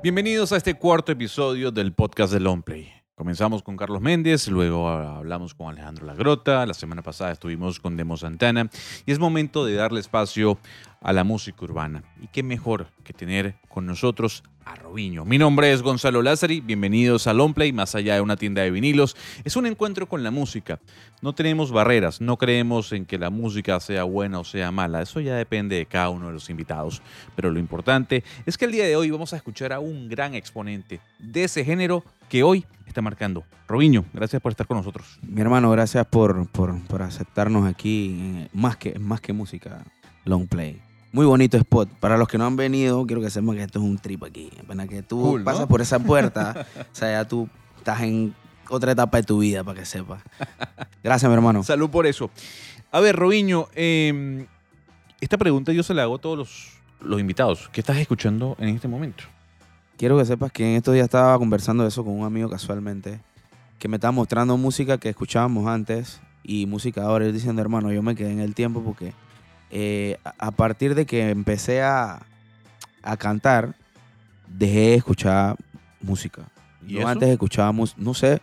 Bienvenidos 0.00 0.52
a 0.52 0.56
este 0.58 0.74
cuarto 0.74 1.10
episodio 1.10 1.72
del 1.72 1.92
podcast 1.92 2.32
de 2.32 2.38
Longplay. 2.38 2.97
Comenzamos 3.18 3.64
con 3.64 3.76
Carlos 3.76 4.00
Méndez, 4.00 4.46
luego 4.46 4.88
hablamos 4.88 5.52
con 5.52 5.70
Alejandro 5.70 6.06
Lagrota, 6.06 6.64
la 6.64 6.72
semana 6.72 7.02
pasada 7.02 7.32
estuvimos 7.32 7.80
con 7.80 7.96
Demo 7.96 8.16
Santana 8.16 8.70
y 9.06 9.10
es 9.10 9.18
momento 9.18 9.64
de 9.64 9.74
darle 9.74 9.98
espacio 9.98 10.56
a 11.00 11.12
la 11.12 11.24
música 11.24 11.64
urbana. 11.64 12.04
Y 12.22 12.28
qué 12.28 12.44
mejor 12.44 12.86
que 13.02 13.12
tener 13.12 13.56
con 13.68 13.86
nosotros 13.86 14.44
a 14.64 14.76
Robiño. 14.76 15.24
Mi 15.24 15.36
nombre 15.36 15.72
es 15.72 15.82
Gonzalo 15.82 16.22
Lázari, 16.22 16.60
bienvenidos 16.60 17.26
a 17.26 17.32
Longplay, 17.32 17.72
más 17.72 17.96
allá 17.96 18.14
de 18.14 18.20
una 18.20 18.36
tienda 18.36 18.62
de 18.62 18.70
vinilos. 18.70 19.16
Es 19.42 19.56
un 19.56 19.66
encuentro 19.66 20.08
con 20.08 20.22
la 20.22 20.30
música. 20.30 20.78
No 21.20 21.34
tenemos 21.34 21.72
barreras, 21.72 22.20
no 22.20 22.36
creemos 22.36 22.92
en 22.92 23.04
que 23.04 23.18
la 23.18 23.30
música 23.30 23.80
sea 23.80 24.04
buena 24.04 24.38
o 24.38 24.44
sea 24.44 24.70
mala, 24.70 25.02
eso 25.02 25.18
ya 25.18 25.34
depende 25.34 25.74
de 25.74 25.86
cada 25.86 26.10
uno 26.10 26.28
de 26.28 26.34
los 26.34 26.50
invitados. 26.50 27.02
Pero 27.34 27.50
lo 27.50 27.58
importante 27.58 28.22
es 28.46 28.56
que 28.56 28.66
el 28.66 28.70
día 28.70 28.84
de 28.84 28.94
hoy 28.94 29.10
vamos 29.10 29.32
a 29.32 29.36
escuchar 29.38 29.72
a 29.72 29.80
un 29.80 30.08
gran 30.08 30.36
exponente 30.36 31.00
de 31.18 31.42
ese 31.42 31.64
género 31.64 32.04
que 32.28 32.42
hoy 32.42 32.64
está 32.86 33.02
marcando. 33.02 33.44
Robiño, 33.66 34.04
gracias 34.12 34.40
por 34.40 34.52
estar 34.52 34.66
con 34.66 34.76
nosotros. 34.76 35.18
Mi 35.22 35.40
hermano, 35.40 35.70
gracias 35.70 36.06
por, 36.06 36.46
por, 36.48 37.02
aceptarnos 37.02 37.66
aquí, 37.66 38.48
más 38.52 38.76
que, 38.76 38.98
más 38.98 39.20
que 39.20 39.32
música, 39.32 39.84
long 40.24 40.46
play. 40.46 40.80
Muy 41.12 41.26
bonito 41.26 41.56
spot. 41.56 41.88
Para 42.00 42.16
los 42.16 42.28
que 42.28 42.38
no 42.38 42.46
han 42.46 42.56
venido, 42.56 43.06
quiero 43.06 43.22
que 43.22 43.30
sepan 43.30 43.56
que 43.56 43.62
esto 43.62 43.78
es 43.78 43.84
un 43.84 43.98
trip 43.98 44.24
aquí. 44.24 44.50
Apenas 44.62 44.88
que 44.88 45.02
tú 45.02 45.40
pasas 45.44 45.66
por 45.66 45.80
esa 45.80 45.98
puerta, 45.98 46.66
o 46.92 46.94
sea, 46.94 47.22
ya 47.22 47.28
tú 47.28 47.48
estás 47.78 48.02
en 48.02 48.34
otra 48.68 48.92
etapa 48.92 49.18
de 49.18 49.22
tu 49.22 49.38
vida, 49.38 49.64
para 49.64 49.80
que 49.80 49.86
sepas. 49.86 50.22
Gracias, 51.02 51.28
mi 51.28 51.34
hermano. 51.34 51.62
Salud 51.62 51.88
por 51.88 52.06
eso. 52.06 52.30
A 52.90 53.00
ver, 53.00 53.16
Robiño, 53.16 53.68
em, 53.74 54.46
esta 55.20 55.38
pregunta 55.38 55.72
yo 55.72 55.82
se 55.82 55.94
la 55.94 56.02
hago 56.02 56.16
a 56.16 56.18
todos 56.18 56.38
los, 56.38 56.72
los 57.00 57.20
invitados. 57.20 57.68
¿Qué 57.72 57.80
estás 57.80 57.96
escuchando 57.98 58.56
en 58.58 58.68
este 58.68 58.88
momento? 58.88 59.24
Quiero 59.98 60.16
que 60.16 60.24
sepas 60.24 60.52
que 60.52 60.64
en 60.64 60.76
estos 60.76 60.94
días 60.94 61.06
estaba 61.06 61.36
conversando 61.38 61.84
eso 61.84 62.04
con 62.04 62.14
un 62.14 62.24
amigo 62.24 62.48
casualmente, 62.48 63.18
que 63.80 63.88
me 63.88 63.96
estaba 63.96 64.12
mostrando 64.12 64.56
música 64.56 64.96
que 64.96 65.08
escuchábamos 65.08 65.66
antes 65.66 66.20
y 66.44 66.66
música 66.66 67.02
ahora. 67.02 67.26
Él 67.26 67.32
diciendo, 67.32 67.60
hermano, 67.60 67.90
yo 67.90 68.00
me 68.00 68.14
quedé 68.14 68.30
en 68.30 68.38
el 68.38 68.54
tiempo 68.54 68.80
porque 68.80 69.12
eh, 69.72 70.16
a 70.22 70.52
partir 70.52 70.94
de 70.94 71.04
que 71.04 71.30
empecé 71.30 71.82
a, 71.82 72.20
a, 73.02 73.16
cantar, 73.16 73.74
dejé 74.46 74.78
de 74.78 74.94
escuchar 74.94 75.56
música. 76.00 76.48
yo 76.86 77.06
antes 77.08 77.28
escuchaba 77.28 77.72
música, 77.72 78.00
no 78.00 78.14
sé, 78.14 78.40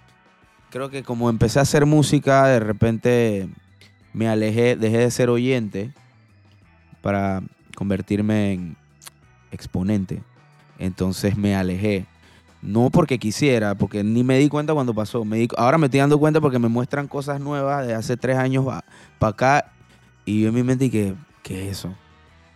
creo 0.72 0.90
que 0.90 1.04
como 1.04 1.30
empecé 1.30 1.60
a 1.60 1.62
hacer 1.62 1.86
música, 1.86 2.48
de 2.48 2.60
repente 2.60 3.48
me 4.12 4.28
alejé, 4.28 4.76
dejé 4.76 4.98
de 4.98 5.10
ser 5.10 5.30
oyente 5.30 5.94
para 7.02 7.42
convertirme 7.78 8.52
en 8.52 8.78
exponente. 9.54 10.22
Entonces 10.80 11.38
me 11.38 11.56
alejé. 11.56 12.06
No 12.62 12.90
porque 12.90 13.20
quisiera, 13.20 13.76
porque 13.76 14.04
ni 14.04 14.24
me 14.24 14.40
di 14.40 14.50
cuenta 14.50 14.74
cuando 14.74 14.94
pasó. 14.94 15.24
Me 15.24 15.48
ahora 15.58 15.78
me 15.78 15.86
estoy 15.86 16.00
dando 16.00 16.18
cuenta 16.18 16.42
porque 16.42 16.58
me 16.58 16.68
muestran 16.68 17.08
cosas 17.08 17.40
nuevas 17.40 17.86
de 17.86 17.94
hace 17.94 18.18
tres 18.18 18.38
años 18.38 18.66
para 19.20 19.30
acá. 19.30 19.72
Y 20.26 20.42
yo 20.42 20.50
en 20.50 20.56
mi 20.56 20.64
mente 20.64 20.86
dije, 20.86 21.14
¿qué 21.44 21.66
es 21.66 21.78
eso? 21.80 21.94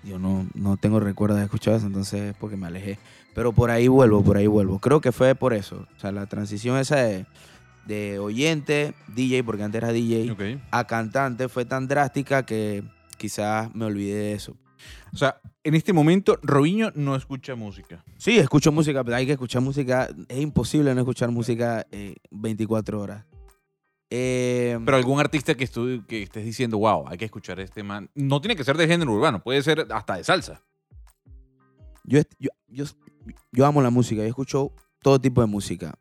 Yo 0.04 0.18
no, 0.18 0.48
no 0.56 0.78
tengo 0.78 1.00
recuerdo 1.00 1.36
de 1.36 1.44
escuchar 1.44 1.76
eso, 1.76 1.86
entonces 1.86 2.22
es 2.32 2.36
porque 2.36 2.58
me 2.58 2.68
alejé. 2.68 2.98
Pero 3.36 3.54
por 3.54 3.70
ahí 3.70 3.88
vuelvo, 3.88 4.24
por 4.24 4.38
ahí 4.38 4.48
vuelvo. 4.48 4.80
Creo 4.80 5.02
que 5.02 5.12
fue 5.12 5.36
por 5.36 5.54
eso. 5.54 5.86
O 5.96 6.00
sea, 6.00 6.12
la 6.12 6.26
transición 6.26 6.78
esa 6.78 6.96
de, 6.96 7.26
de 7.86 8.18
oyente, 8.20 8.96
DJ, 9.08 9.44
porque 9.44 9.64
antes 9.64 9.82
era 9.82 9.92
DJ, 9.92 10.36
a 10.72 10.84
cantante 10.86 11.50
fue 11.50 11.66
tan 11.66 11.88
drástica 11.88 12.44
que 12.44 12.84
quizás 13.18 13.74
me 13.76 13.86
olvidé 13.86 14.16
de 14.16 14.34
eso. 14.34 14.56
O 15.14 15.18
sea, 15.18 15.42
en 15.64 15.76
este 15.76 15.94
momento 15.94 16.40
Robinho 16.42 16.92
no 16.96 17.16
escucha 17.16 17.56
música. 17.56 18.04
Sí, 18.18 18.38
escucho 18.38 18.72
música, 18.72 19.04
pero 19.04 19.18
hay 19.18 19.26
que 19.26 19.34
escuchar 19.34 19.62
música. 19.62 20.10
Es 20.28 20.40
imposible 20.40 20.94
no 20.94 21.02
escuchar 21.02 21.32
música 21.32 21.86
24 22.32 22.98
eh, 22.98 23.02
horas. 23.02 23.26
Eh, 24.12 24.80
pero 24.84 24.98
algún 24.98 25.20
artista 25.20 25.56
que, 25.56 25.68
que 26.08 26.24
estés 26.24 26.44
diciendo, 26.44 26.80
wow, 26.80 27.08
hay 27.08 27.18
que 27.18 27.26
escuchar 27.26 27.60
este 27.60 27.84
man. 27.84 28.10
No 28.16 28.42
tiene 28.42 28.56
que 28.56 28.64
ser 28.64 28.78
de 28.78 28.88
género 28.88 29.14
urbano, 29.14 29.42
puede 29.44 29.62
ser 29.62 29.86
hasta 29.92 30.16
de 30.16 30.24
salsa. 30.24 30.62
Yo, 32.04 32.22
yo, 32.40 32.86
yo 33.52 33.66
amo 33.66 33.82
la 33.82 33.92
música, 33.92 34.22
yo 34.22 34.28
escucho 34.28 34.72
todo 35.02 35.20
tipo 35.20 35.42
de 35.42 35.48
música. 35.48 35.94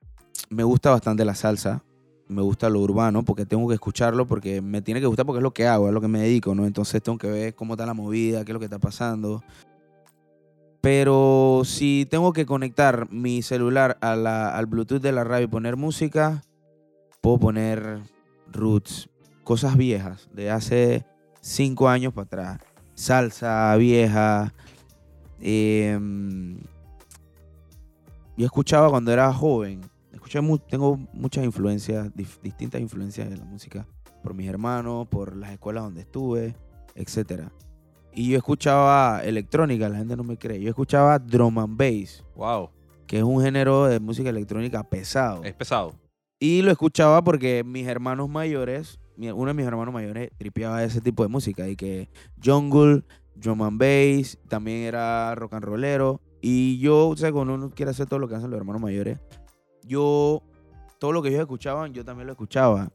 Me 0.49 0.63
gusta 0.63 0.91
bastante 0.91 1.25
la 1.25 1.35
salsa, 1.35 1.85
me 2.29 2.43
gusta 2.43 2.69
lo 2.69 2.81
urbano 2.81 3.25
porque 3.25 3.47
tengo 3.47 3.67
que 3.69 3.75
escucharlo 3.75 4.27
porque 4.27 4.61
me 4.61 4.83
tiene 4.83 5.01
que 5.01 5.07
gustar 5.07 5.27
porque 5.27 5.39
es 5.39 5.43
lo 5.43 5.55
que 5.55 5.67
hago, 5.67 5.89
es 5.89 5.95
lo 5.95 6.01
que 6.01 6.09
me 6.09 6.21
dedico, 6.21 6.55
¿no? 6.55 6.67
Entonces 6.67 7.03
tengo 7.03 7.19
que 7.19 7.29
ver 7.29 7.55
cómo 7.55 7.75
está 7.75 7.87
la 7.87 7.95
movida, 7.95 8.45
qué 8.45 8.53
es 8.53 8.55
lo 8.55 8.59
que 8.59 8.67
está 8.67 8.79
pasando. 8.79 9.43
Pero 10.81 11.63
si 11.65 12.07
tengo 12.09 12.33
que 12.33 12.47
conectar 12.47 13.11
mi 13.11 13.43
celular 13.43 13.99
al 14.01 14.67
Bluetooth 14.67 15.03
de 15.03 15.13
la 15.13 15.25
radio 15.25 15.45
y 15.45 15.49
poner 15.49 15.77
música, 15.77 16.43
puedo 17.21 17.39
poner 17.39 18.01
roots, 18.53 19.09
cosas 19.43 19.77
viejas 19.77 20.29
de 20.33 20.51
hace 20.51 21.05
cinco 21.41 21.89
años 21.89 22.13
para 22.13 22.27
atrás. 22.27 22.61
Salsa 22.95 23.75
vieja. 23.77 24.53
Em, 25.41 26.59
yo 28.37 28.47
escuchaba 28.47 28.91
cuando 28.91 29.13
era 29.13 29.33
joven 29.33 29.81
tengo 30.69 30.97
muchas 31.13 31.45
influencias, 31.45 32.11
distintas 32.15 32.81
influencias 32.81 33.31
de 33.31 33.37
la 33.37 33.45
música 33.45 33.87
por 34.23 34.35
mis 34.35 34.49
hermanos, 34.49 35.07
por 35.09 35.37
las 35.37 35.53
escuelas 35.53 35.85
donde 35.85 36.03
estuve, 36.03 36.55
etc. 36.95 37.49
Y 38.13 38.31
yo 38.31 38.37
escuchaba 38.37 39.23
electrónica, 39.25 39.89
la 39.89 39.99
gente 39.99 40.17
no 40.17 40.25
me 40.25 40.37
cree. 40.37 40.61
Yo 40.61 40.69
escuchaba 40.69 41.19
drum 41.19 41.59
and 41.59 41.77
bass. 41.77 42.25
Wow. 42.35 42.71
Que 43.07 43.19
es 43.19 43.23
un 43.23 43.43
género 43.43 43.87
de 43.87 44.01
música 44.01 44.29
electrónica 44.31 44.83
pesado. 44.83 45.45
Es 45.45 45.55
pesado. 45.55 45.95
Y 46.41 46.63
lo 46.63 46.71
escuchaba 46.71 47.23
porque 47.23 47.65
mis 47.65 47.87
hermanos 47.87 48.29
mayores, 48.29 48.99
uno 49.17 49.47
de 49.47 49.55
mis 49.55 49.67
hermanos 49.67 49.93
mayores 49.93 50.31
tripeaba 50.37 50.85
ese 50.85 51.01
tipo 51.01 51.23
de 51.23 51.29
música. 51.29 51.69
Y 51.69 51.77
que 51.77 52.09
jungle, 52.43 53.05
drum 53.35 53.63
and 53.63 53.79
bass, 53.81 54.39
también 54.49 54.79
era 54.79 55.35
rock 55.35 55.55
and 55.55 55.65
rollero. 55.65 56.21
Y 56.41 56.79
yo, 56.79 57.09
o 57.09 57.17
sea, 57.17 57.33
cuando 57.33 57.55
uno 57.55 57.71
quiere 57.71 57.91
hacer 57.91 58.07
todo 58.07 58.19
lo 58.19 58.29
que 58.29 58.35
hacen 58.37 58.51
los 58.51 58.59
hermanos 58.59 58.83
mayores, 58.83 59.19
yo, 59.89 60.43
todo 60.99 61.13
lo 61.13 61.23
que 61.23 61.31
ellos 61.31 61.41
escuchaban, 61.41 61.93
yo 61.93 62.05
también 62.05 62.27
lo 62.27 62.33
escuchaba. 62.33 62.91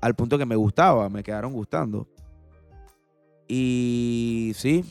Al 0.00 0.14
punto 0.14 0.38
que 0.38 0.46
me 0.46 0.56
gustaba, 0.56 1.08
me 1.08 1.22
quedaron 1.22 1.52
gustando. 1.52 2.08
Y 3.46 4.52
sí, 4.54 4.84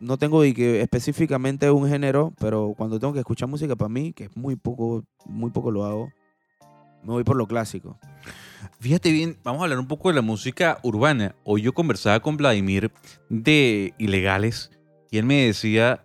no 0.00 0.16
tengo 0.16 0.40
que 0.40 0.80
específicamente 0.80 1.70
un 1.70 1.88
género, 1.88 2.32
pero 2.38 2.74
cuando 2.76 2.98
tengo 2.98 3.12
que 3.12 3.18
escuchar 3.18 3.48
música 3.48 3.76
para 3.76 3.88
mí, 3.88 4.12
que 4.12 4.24
es 4.24 4.36
muy 4.36 4.56
poco, 4.56 5.04
muy 5.26 5.50
poco 5.50 5.70
lo 5.70 5.84
hago, 5.84 6.10
me 7.02 7.12
voy 7.12 7.24
por 7.24 7.36
lo 7.36 7.46
clásico. 7.46 7.98
Fíjate 8.80 9.10
bien, 9.10 9.38
vamos 9.42 9.60
a 9.60 9.64
hablar 9.64 9.78
un 9.78 9.88
poco 9.88 10.08
de 10.08 10.14
la 10.14 10.22
música 10.22 10.78
urbana. 10.82 11.34
Hoy 11.44 11.62
yo 11.62 11.72
conversaba 11.72 12.20
con 12.20 12.36
Vladimir 12.36 12.92
de 13.28 13.94
Ilegales 13.98 14.70
y 15.10 15.18
él 15.18 15.24
me 15.24 15.46
decía, 15.46 16.04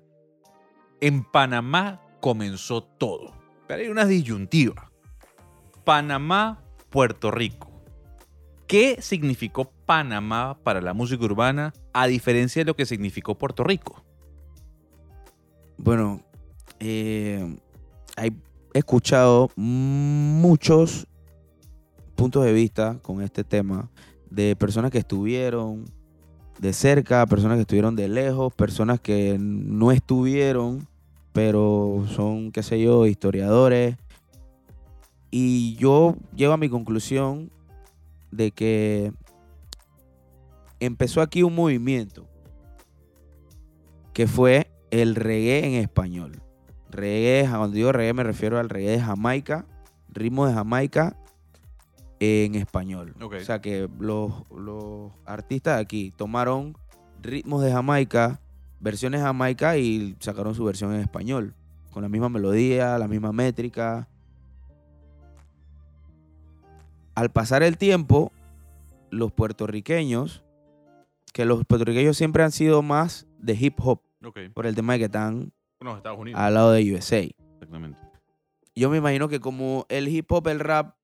en 1.02 1.24
Panamá 1.24 2.02
comenzó 2.20 2.84
todo. 2.84 3.43
Pero 3.74 3.86
hay 3.86 3.90
una 3.90 4.06
disyuntiva. 4.06 4.92
Panamá, 5.84 6.62
Puerto 6.92 7.32
Rico. 7.32 7.72
¿Qué 8.68 9.02
significó 9.02 9.72
Panamá 9.88 10.60
para 10.64 10.80
la 10.80 10.94
música 10.94 11.26
urbana 11.26 11.74
a 11.92 12.06
diferencia 12.06 12.60
de 12.60 12.66
lo 12.66 12.76
que 12.76 12.86
significó 12.86 13.36
Puerto 13.36 13.64
Rico? 13.64 14.04
Bueno, 15.78 16.22
eh, 16.80 17.58
he 18.16 18.32
escuchado 18.78 19.50
muchos 19.56 21.08
puntos 22.14 22.46
de 22.46 22.54
vista 22.54 23.00
con 23.02 23.24
este 23.24 23.44
tema 23.44 23.90
de 24.30 24.56
personas 24.56 24.92
que 24.92 25.00
estuvieron 25.00 25.86
de 26.60 26.74
cerca, 26.74 27.26
personas 27.26 27.58
que 27.58 27.62
estuvieron 27.62 27.96
de 27.96 28.08
lejos, 28.08 28.54
personas 28.54 29.00
que 29.00 29.36
no 29.40 29.92
estuvieron 29.92 30.88
pero 31.33 32.06
son, 32.15 32.51
qué 32.51 32.63
sé 32.63 32.80
yo, 32.80 33.06
historiadores. 33.07 33.97
Y 35.31 35.75
yo 35.75 36.15
llego 36.35 36.53
a 36.53 36.57
mi 36.57 36.69
conclusión 36.69 37.51
de 38.31 38.51
que 38.51 39.12
empezó 40.80 41.21
aquí 41.21 41.44
un 41.44 41.56
movimiento 41.56 42.27
que 44.13 44.27
fue 44.27 44.71
el 44.91 45.15
reggae 45.15 45.65
en 45.65 45.74
español. 45.74 46.39
Reggae, 46.89 47.50
cuando 47.50 47.75
digo 47.75 47.91
reggae 47.91 48.13
me 48.13 48.24
refiero 48.24 48.59
al 48.59 48.69
reggae 48.69 48.91
de 48.91 49.01
Jamaica, 49.01 49.65
ritmo 50.09 50.45
de 50.45 50.53
Jamaica 50.53 51.18
en 52.19 52.53
español. 52.53 53.15
O 53.19 53.39
sea 53.39 53.59
que 53.59 53.89
los, 54.00 54.31
los 54.51 55.12
artistas 55.25 55.77
de 55.77 55.81
aquí 55.81 56.13
tomaron 56.15 56.77
ritmos 57.24 57.63
de 57.63 57.71
Jamaica, 57.71 58.39
versiones 58.83 59.21
Jamaica 59.21 59.77
y 59.77 60.15
sacaron 60.19 60.53
su 60.53 60.65
versión 60.65 60.94
en 60.94 61.00
español, 61.00 61.56
con 61.91 62.03
la 62.03 62.09
misma 62.09 62.27
melodía, 62.27 62.97
la 62.97 63.07
misma 63.07 63.31
métrica. 63.31 64.09
Al 67.15 67.31
pasar 67.31 67.63
el 67.63 67.77
tiempo, 67.77 68.33
los 69.09 69.31
puertorriqueños, 69.31 70.44
que 71.31 71.45
los 71.45 71.65
puertorriqueños 71.65 72.18
siempre 72.18 72.44
han 72.44 72.51
sido 72.51 72.81
más 72.81 73.25
de 73.39 73.53
hip 73.53 73.80
hop, 73.80 74.01
por 74.53 74.65
el 74.65 74.75
tema 74.75 74.94
de 74.94 75.00
que 75.00 75.06
están 75.06 75.53
al 76.35 76.53
lado 76.53 76.71
de 76.74 76.94
USA. 76.94 77.19
Exactamente. 77.19 78.00
Yo 78.75 78.89
me 78.89 78.97
imagino 78.97 79.30
que 79.30 79.39
como 79.39 79.85
el 79.88 80.09
hip 80.09 80.30
hop, 80.31 80.47
el 80.50 80.59
rap 80.59 80.95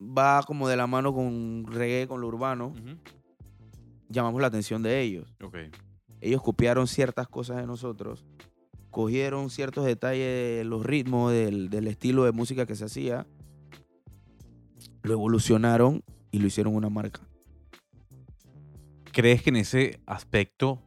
va 0.00 0.42
como 0.44 0.68
de 0.68 0.76
la 0.76 0.86
mano 0.86 1.12
con 1.12 1.66
reggae, 1.66 2.08
con 2.08 2.22
lo 2.22 2.28
urbano, 2.28 2.72
llamamos 4.08 4.40
la 4.40 4.46
atención 4.46 4.82
de 4.82 5.00
ellos. 5.02 5.34
Ellos 6.20 6.42
copiaron 6.42 6.86
ciertas 6.86 7.28
cosas 7.28 7.56
de 7.56 7.66
nosotros, 7.66 8.24
cogieron 8.90 9.50
ciertos 9.50 9.84
detalles 9.84 10.58
de 10.58 10.64
los 10.64 10.84
ritmos, 10.84 11.32
del, 11.32 11.70
del 11.70 11.86
estilo 11.86 12.24
de 12.24 12.32
música 12.32 12.66
que 12.66 12.74
se 12.74 12.84
hacía, 12.84 13.26
lo 15.02 15.12
evolucionaron 15.12 16.02
y 16.30 16.38
lo 16.38 16.46
hicieron 16.46 16.74
una 16.74 16.90
marca. 16.90 17.20
¿Crees 19.12 19.42
que 19.42 19.50
en 19.50 19.56
ese 19.56 20.00
aspecto 20.06 20.80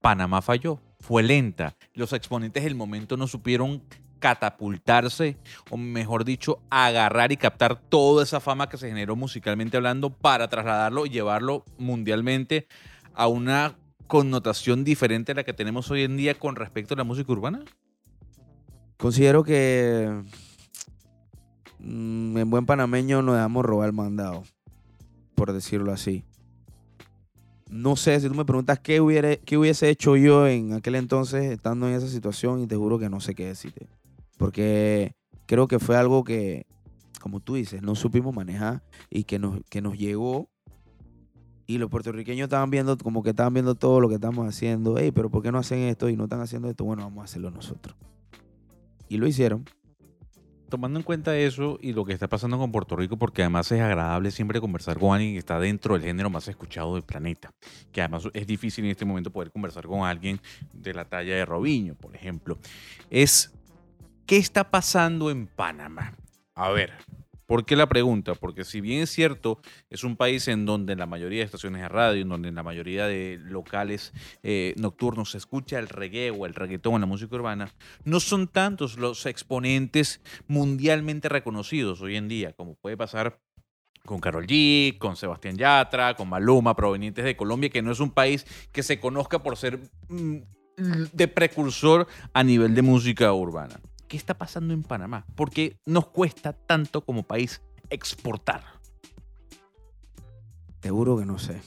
Panamá 0.00 0.42
falló? 0.42 0.80
Fue 0.98 1.22
lenta. 1.22 1.76
Los 1.94 2.12
exponentes 2.12 2.64
del 2.64 2.74
momento 2.74 3.16
no 3.16 3.26
supieron 3.26 3.82
catapultarse, 4.18 5.38
o 5.70 5.76
mejor 5.76 6.24
dicho, 6.24 6.62
agarrar 6.68 7.32
y 7.32 7.36
captar 7.36 7.80
toda 7.80 8.22
esa 8.22 8.38
fama 8.38 8.68
que 8.68 8.76
se 8.76 8.88
generó 8.88 9.16
musicalmente 9.16 9.76
hablando 9.76 10.10
para 10.10 10.48
trasladarlo 10.48 11.06
y 11.06 11.10
llevarlo 11.10 11.64
mundialmente 11.78 12.68
a 13.14 13.26
una 13.28 13.76
connotación 14.10 14.82
diferente 14.82 15.32
a 15.32 15.36
la 15.36 15.44
que 15.44 15.54
tenemos 15.54 15.88
hoy 15.90 16.02
en 16.02 16.16
día 16.16 16.34
con 16.34 16.56
respecto 16.56 16.94
a 16.94 16.96
la 16.96 17.04
música 17.04 17.30
urbana? 17.30 17.64
Considero 18.98 19.44
que 19.44 20.20
mm, 21.78 22.36
en 22.36 22.50
buen 22.50 22.66
panameño 22.66 23.22
nos 23.22 23.36
dejamos 23.36 23.64
robar 23.64 23.86
el 23.86 23.94
mandado, 23.94 24.42
por 25.36 25.52
decirlo 25.52 25.92
así. 25.92 26.24
No 27.70 27.94
sé, 27.94 28.18
si 28.18 28.28
tú 28.28 28.34
me 28.34 28.44
preguntas 28.44 28.80
qué, 28.80 29.40
qué 29.46 29.56
hubiese 29.56 29.88
hecho 29.88 30.16
yo 30.16 30.48
en 30.48 30.72
aquel 30.72 30.96
entonces 30.96 31.44
estando 31.44 31.88
en 31.88 31.94
esa 31.94 32.08
situación 32.08 32.60
y 32.60 32.66
te 32.66 32.74
juro 32.74 32.98
que 32.98 33.08
no 33.08 33.20
sé 33.20 33.36
qué 33.36 33.46
decirte. 33.46 33.86
Porque 34.36 35.14
creo 35.46 35.68
que 35.68 35.78
fue 35.78 35.96
algo 35.96 36.24
que, 36.24 36.66
como 37.20 37.38
tú 37.38 37.54
dices, 37.54 37.80
no 37.80 37.94
supimos 37.94 38.34
manejar 38.34 38.82
y 39.08 39.22
que 39.22 39.38
nos, 39.38 39.60
que 39.70 39.80
nos 39.80 39.96
llegó. 39.96 40.50
Y 41.70 41.78
los 41.78 41.88
puertorriqueños 41.88 42.46
estaban 42.46 42.68
viendo, 42.68 42.98
como 42.98 43.22
que 43.22 43.30
estaban 43.30 43.54
viendo 43.54 43.76
todo 43.76 44.00
lo 44.00 44.08
que 44.08 44.16
estamos 44.16 44.44
haciendo. 44.44 44.98
Hey, 44.98 45.12
pero 45.12 45.30
¿por 45.30 45.40
qué 45.40 45.52
no 45.52 45.58
hacen 45.58 45.78
esto 45.82 46.08
y 46.08 46.16
no 46.16 46.24
están 46.24 46.40
haciendo 46.40 46.68
esto? 46.68 46.84
Bueno, 46.84 47.04
vamos 47.04 47.20
a 47.22 47.24
hacerlo 47.26 47.52
nosotros. 47.52 47.94
Y 49.08 49.18
lo 49.18 49.28
hicieron. 49.28 49.64
Tomando 50.68 50.98
en 50.98 51.04
cuenta 51.04 51.38
eso 51.38 51.78
y 51.80 51.92
lo 51.92 52.04
que 52.04 52.12
está 52.12 52.26
pasando 52.26 52.58
con 52.58 52.72
Puerto 52.72 52.96
Rico, 52.96 53.16
porque 53.18 53.42
además 53.42 53.70
es 53.70 53.80
agradable 53.80 54.32
siempre 54.32 54.60
conversar 54.60 54.98
con 54.98 55.14
alguien 55.14 55.34
que 55.34 55.38
está 55.38 55.60
dentro 55.60 55.94
del 55.94 56.02
género 56.02 56.28
más 56.28 56.48
escuchado 56.48 56.94
del 56.94 57.04
planeta, 57.04 57.52
que 57.92 58.00
además 58.00 58.24
es 58.34 58.48
difícil 58.48 58.84
en 58.86 58.90
este 58.90 59.04
momento 59.04 59.30
poder 59.30 59.52
conversar 59.52 59.86
con 59.86 60.04
alguien 60.04 60.40
de 60.72 60.92
la 60.92 61.04
talla 61.04 61.36
de 61.36 61.44
Robinho, 61.44 61.94
por 61.94 62.16
ejemplo, 62.16 62.58
es 63.10 63.52
¿qué 64.26 64.38
está 64.38 64.72
pasando 64.72 65.30
en 65.30 65.46
Panamá? 65.46 66.16
A 66.56 66.70
ver, 66.70 66.94
¿por 67.50 67.64
qué 67.64 67.74
la 67.74 67.88
pregunta? 67.88 68.36
Porque 68.36 68.62
si 68.64 68.80
bien 68.80 69.02
es 69.02 69.10
cierto, 69.10 69.60
es 69.90 70.04
un 70.04 70.14
país 70.14 70.46
en 70.46 70.66
donde 70.66 70.94
la 70.94 71.06
mayoría 71.06 71.40
de 71.40 71.46
estaciones 71.46 71.82
de 71.82 71.88
radio, 71.88 72.22
en 72.22 72.28
donde 72.28 72.48
en 72.48 72.54
la 72.54 72.62
mayoría 72.62 73.08
de 73.08 73.40
locales 73.42 74.12
eh, 74.44 74.72
nocturnos 74.76 75.32
se 75.32 75.38
escucha 75.38 75.80
el 75.80 75.88
reggae 75.88 76.30
o 76.30 76.46
el 76.46 76.54
reggaetón 76.54 76.94
en 76.94 77.00
la 77.00 77.08
música 77.08 77.34
urbana, 77.34 77.74
no 78.04 78.20
son 78.20 78.46
tantos 78.46 78.98
los 78.98 79.26
exponentes 79.26 80.20
mundialmente 80.46 81.28
reconocidos 81.28 82.00
hoy 82.02 82.14
en 82.14 82.28
día, 82.28 82.52
como 82.52 82.76
puede 82.76 82.96
pasar 82.96 83.40
con 84.04 84.20
Karol 84.20 84.46
G, 84.46 84.96
con 84.98 85.16
Sebastián 85.16 85.56
Yatra, 85.56 86.14
con 86.14 86.28
Maluma, 86.28 86.76
provenientes 86.76 87.24
de 87.24 87.36
Colombia, 87.36 87.68
que 87.68 87.82
no 87.82 87.90
es 87.90 87.98
un 87.98 88.12
país 88.12 88.46
que 88.70 88.84
se 88.84 89.00
conozca 89.00 89.42
por 89.42 89.56
ser 89.56 89.80
mm, 90.08 90.36
de 91.12 91.26
precursor 91.26 92.06
a 92.32 92.44
nivel 92.44 92.76
de 92.76 92.82
música 92.82 93.32
urbana. 93.32 93.80
¿Qué 94.10 94.16
está 94.16 94.36
pasando 94.36 94.74
en 94.74 94.82
Panamá? 94.82 95.24
¿Por 95.36 95.50
qué 95.52 95.78
nos 95.86 96.08
cuesta 96.08 96.52
tanto 96.52 97.02
como 97.02 97.22
país 97.22 97.62
exportar? 97.90 98.64
Te 100.80 100.90
juro 100.90 101.16
que 101.16 101.24
no 101.24 101.38
sé. 101.38 101.62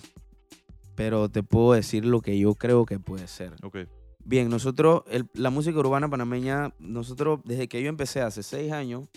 Pero 0.94 1.30
te 1.30 1.42
puedo 1.42 1.72
decir 1.72 2.04
lo 2.04 2.19
que 2.19 2.38
yo 2.38 2.54
creo 2.56 2.86
que 2.86 3.00
puede 3.00 3.30
ser. 3.30 3.56
Ok. 3.63 3.78
Bien, 4.25 4.50
nosotros, 4.50 5.04
el- 5.07 5.30
la 5.36 5.51
música 5.51 5.80
urbana 5.80 6.10
panameña, 6.10 6.74
nosotros, 6.80 7.40
desde 7.45 7.69
que 7.69 7.81
yo 7.81 7.88
empecé 7.88 8.19
hace 8.19 8.44
seis 8.44 8.74
años, 8.74 9.07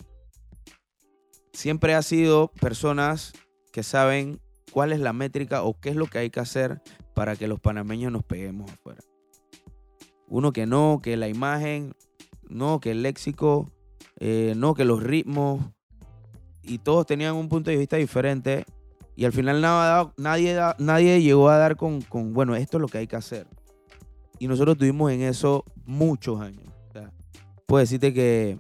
siempre 1.53 1.97
ha 1.97 2.03
sido 2.03 2.53
personas 2.61 3.33
que 3.73 3.83
saben 3.83 4.41
cuál 4.71 4.93
es 4.93 5.01
la 5.01 5.13
métrica 5.13 5.65
o 5.65 5.75
qué 5.81 5.89
es 5.89 5.97
lo 5.97 6.07
que 6.07 6.19
hay 6.19 6.31
que 6.31 6.39
hacer 6.39 6.81
para 7.13 7.35
que 7.35 7.49
los 7.49 7.59
panameños 7.59 8.13
nos 8.13 8.23
peguemos 8.23 8.71
afuera. 8.71 9.01
Uno 10.29 10.53
que 10.53 10.67
no, 10.67 11.01
que 11.03 11.17
la 11.17 11.27
imagen, 11.27 11.93
no, 12.49 12.81
que 12.81 12.93
el 12.93 13.03
léxico, 13.03 13.71
eh, 14.19 14.55
no, 14.57 14.75
que 14.75 14.85
los 14.85 15.03
ritmos, 15.03 15.61
y 16.63 16.79
todos 16.79 17.07
tenían 17.07 17.35
un 17.35 17.49
punto 17.49 17.71
de 17.71 17.77
vista 17.77 17.97
diferente. 17.97 18.65
Y 19.15 19.25
al 19.25 19.33
final 19.33 19.61
nada, 19.61 20.13
nadie, 20.17 20.59
nadie 20.79 21.23
llegó 21.23 21.49
a 21.49 21.57
dar 21.57 21.77
con, 21.77 22.03
con, 22.03 22.35
bueno, 22.35 22.55
esto 22.55 22.77
es 22.77 22.81
lo 22.81 22.89
que 22.89 22.99
hay 22.99 23.07
que 23.07 23.17
hacer. 23.17 23.47
Y 24.39 24.49
nosotros 24.49 24.77
tuvimos 24.77 25.11
en 25.13 25.23
eso 25.23 25.65
muchos 25.87 26.41
años. 26.41 26.65
O 26.95 27.67
puedo 27.67 27.81
decirte 27.81 28.13
que, 28.13 28.59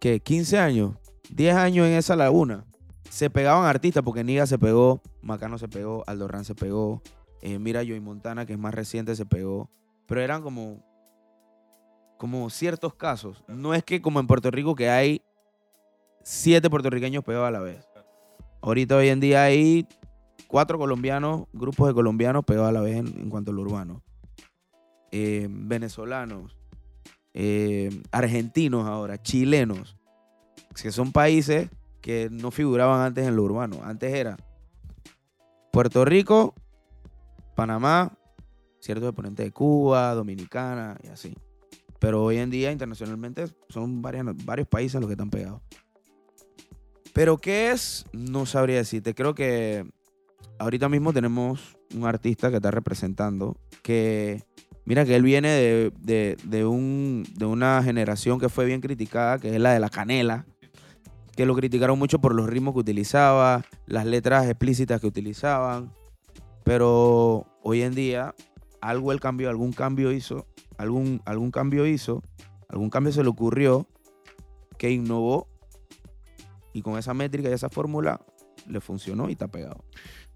que 0.00 0.20
15 0.20 0.58
años, 0.58 0.96
10 1.30 1.54
años 1.54 1.86
en 1.86 1.92
esa 1.92 2.16
laguna, 2.16 2.64
se 3.08 3.30
pegaban 3.30 3.66
artistas, 3.66 4.02
porque 4.02 4.24
Niga 4.24 4.46
se 4.46 4.58
pegó, 4.58 5.00
Macano 5.22 5.56
se 5.58 5.68
pegó, 5.68 6.02
Aldo 6.06 6.26
Ran 6.26 6.44
se 6.44 6.54
pegó, 6.54 7.00
eh, 7.40 7.58
mira 7.58 7.84
Joey 7.84 8.00
Montana, 8.00 8.44
que 8.44 8.54
es 8.54 8.58
más 8.58 8.74
reciente, 8.74 9.14
se 9.14 9.24
pegó. 9.24 9.70
Pero 10.06 10.20
eran 10.20 10.42
como, 10.42 10.84
como 12.24 12.48
ciertos 12.48 12.94
casos. 12.94 13.44
No 13.48 13.74
es 13.74 13.84
que 13.84 14.00
como 14.00 14.18
en 14.18 14.26
Puerto 14.26 14.50
Rico 14.50 14.74
que 14.74 14.88
hay 14.88 15.20
siete 16.22 16.70
puertorriqueños 16.70 17.22
pegados 17.22 17.48
a 17.48 17.50
la 17.50 17.60
vez. 17.60 17.86
Ahorita 18.62 18.96
hoy 18.96 19.08
en 19.08 19.20
día 19.20 19.42
hay 19.42 19.86
cuatro 20.48 20.78
colombianos, 20.78 21.44
grupos 21.52 21.88
de 21.88 21.92
colombianos 21.92 22.42
pegados 22.46 22.70
a 22.70 22.72
la 22.72 22.80
vez 22.80 22.96
en, 22.96 23.28
cuanto 23.28 23.50
a 23.50 23.54
lo 23.54 23.60
urbano. 23.60 24.02
Eh, 25.12 25.48
venezolanos, 25.50 26.56
eh, 27.34 27.90
argentinos 28.10 28.86
ahora, 28.86 29.20
chilenos, 29.20 29.98
que 30.82 30.92
son 30.92 31.12
países 31.12 31.68
que 32.00 32.30
no 32.30 32.50
figuraban 32.50 33.02
antes 33.02 33.26
en 33.26 33.36
lo 33.36 33.42
urbano. 33.42 33.80
Antes 33.84 34.14
era 34.14 34.38
Puerto 35.70 36.06
Rico, 36.06 36.54
Panamá, 37.54 38.16
ciertos 38.80 39.10
exponentes 39.10 39.44
de 39.44 39.52
Cuba, 39.52 40.14
Dominicana 40.14 40.96
y 41.02 41.08
así. 41.08 41.36
Pero 41.98 42.22
hoy 42.24 42.38
en 42.38 42.50
día 42.50 42.72
internacionalmente 42.72 43.46
son 43.68 44.02
varias- 44.02 44.26
varios 44.44 44.68
países 44.68 45.00
los 45.00 45.08
que 45.08 45.14
están 45.14 45.30
pegados. 45.30 45.62
Pero 47.12 47.38
¿qué 47.38 47.70
es? 47.70 48.04
No 48.12 48.44
sabría 48.46 48.76
decirte. 48.76 49.14
Creo 49.14 49.34
que 49.34 49.86
ahorita 50.58 50.88
mismo 50.88 51.12
tenemos 51.12 51.76
un 51.94 52.04
artista 52.06 52.50
que 52.50 52.56
está 52.56 52.70
representando 52.70 53.56
que, 53.82 54.42
mira 54.84 55.04
que 55.04 55.14
él 55.14 55.22
viene 55.22 55.48
de, 55.50 55.92
de- 56.00 56.36
de 56.44 56.64
un, 56.64 57.24
de 57.36 57.46
una 57.46 57.82
generación 57.82 58.40
que 58.40 58.48
fue 58.48 58.64
bien 58.64 58.80
criticada, 58.80 59.38
que 59.38 59.54
es 59.54 59.60
la 59.60 59.72
de 59.72 59.80
la 59.80 59.90
canela, 59.90 60.46
que 61.36 61.46
lo 61.46 61.54
criticaron 61.54 61.98
mucho 61.98 62.20
por 62.20 62.34
los 62.34 62.48
ritmos 62.48 62.74
que 62.74 62.80
utilizaba, 62.80 63.64
las 63.86 64.06
letras 64.06 64.46
explícitas 64.48 65.00
que 65.00 65.06
utilizaban, 65.06 65.92
pero 66.64 67.46
hoy 67.62 67.82
en 67.82 67.94
día 67.94 68.34
algo 68.80 69.12
él 69.12 69.20
cambió, 69.20 69.50
algún 69.50 69.72
cambio 69.72 70.12
hizo, 70.12 70.46
algún, 70.78 71.22
algún 71.24 71.50
cambio 71.50 71.86
hizo, 71.86 72.22
algún 72.68 72.90
cambio 72.90 73.12
se 73.12 73.22
le 73.22 73.28
ocurrió 73.28 73.86
que 74.78 74.90
innovó 74.90 75.48
y 76.72 76.82
con 76.82 76.98
esa 76.98 77.14
métrica 77.14 77.48
y 77.48 77.52
esa 77.52 77.68
fórmula 77.68 78.20
le 78.68 78.80
funcionó 78.80 79.28
y 79.28 79.32
está 79.32 79.48
pegado. 79.48 79.84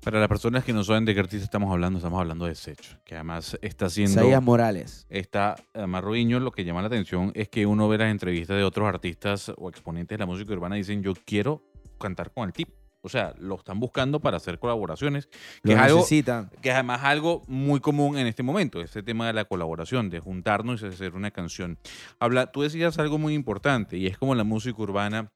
Para 0.02 0.20
las 0.20 0.28
personas 0.28 0.64
que 0.64 0.72
no 0.72 0.84
saben 0.84 1.04
de 1.04 1.12
qué 1.12 1.20
artista 1.20 1.44
estamos 1.44 1.72
hablando, 1.72 1.98
estamos 1.98 2.20
hablando 2.20 2.46
de 2.46 2.54
Sech, 2.54 3.02
que 3.04 3.16
además 3.16 3.58
está 3.62 3.86
haciendo... 3.86 4.20
Isaías 4.20 4.42
Morales. 4.42 5.06
Está, 5.10 5.56
además, 5.74 6.04
Rubiño, 6.04 6.38
lo 6.38 6.52
que 6.52 6.64
llama 6.64 6.82
la 6.82 6.86
atención 6.86 7.32
es 7.34 7.48
que 7.48 7.66
uno 7.66 7.88
ve 7.88 7.98
las 7.98 8.10
entrevistas 8.10 8.56
de 8.56 8.62
otros 8.62 8.86
artistas 8.86 9.52
o 9.56 9.68
exponentes 9.68 10.16
de 10.16 10.20
la 10.20 10.26
música 10.26 10.52
urbana 10.52 10.76
y 10.76 10.80
dicen, 10.80 11.02
yo 11.02 11.14
quiero 11.24 11.64
cantar 11.98 12.32
con 12.32 12.44
el 12.44 12.52
tipo. 12.52 12.77
O 13.00 13.08
sea, 13.08 13.34
lo 13.38 13.54
están 13.56 13.78
buscando 13.78 14.20
para 14.20 14.38
hacer 14.38 14.58
colaboraciones, 14.58 15.28
que 15.62 15.72
es 15.72 15.78
algo 15.78 16.04
que 16.06 16.68
es 16.68 16.74
además 16.74 17.02
algo 17.04 17.42
muy 17.46 17.80
común 17.80 18.18
en 18.18 18.26
este 18.26 18.42
momento, 18.42 18.80
este 18.80 19.02
tema 19.02 19.26
de 19.26 19.32
la 19.32 19.44
colaboración, 19.44 20.10
de 20.10 20.20
juntarnos 20.20 20.82
y 20.82 20.86
hacer 20.86 21.14
una 21.14 21.30
canción. 21.30 21.78
Habla, 22.18 22.50
tú 22.50 22.62
decías 22.62 22.98
algo 22.98 23.18
muy 23.18 23.34
importante 23.34 23.96
y 23.96 24.06
es 24.06 24.18
como 24.18 24.34
la 24.34 24.44
música 24.44 24.82
urbana 24.82 25.32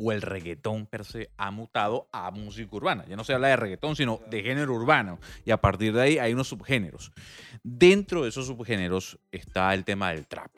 o 0.00 0.12
el 0.12 0.22
reggaetón 0.22 0.86
per 0.86 1.04
se 1.04 1.30
ha 1.36 1.50
mutado 1.50 2.08
a 2.12 2.30
música 2.30 2.74
urbana. 2.74 3.04
Ya 3.08 3.16
no 3.16 3.24
se 3.24 3.34
habla 3.34 3.48
de 3.48 3.56
reggaetón, 3.56 3.96
sino 3.96 4.20
de 4.30 4.42
género 4.42 4.74
urbano. 4.74 5.18
Y 5.44 5.50
a 5.50 5.60
partir 5.60 5.92
de 5.92 6.02
ahí 6.02 6.18
hay 6.18 6.32
unos 6.32 6.48
subgéneros. 6.48 7.12
Dentro 7.62 8.22
de 8.22 8.30
esos 8.30 8.46
subgéneros 8.46 9.18
está 9.32 9.74
el 9.74 9.84
tema 9.84 10.12
del 10.12 10.26
trap, 10.26 10.50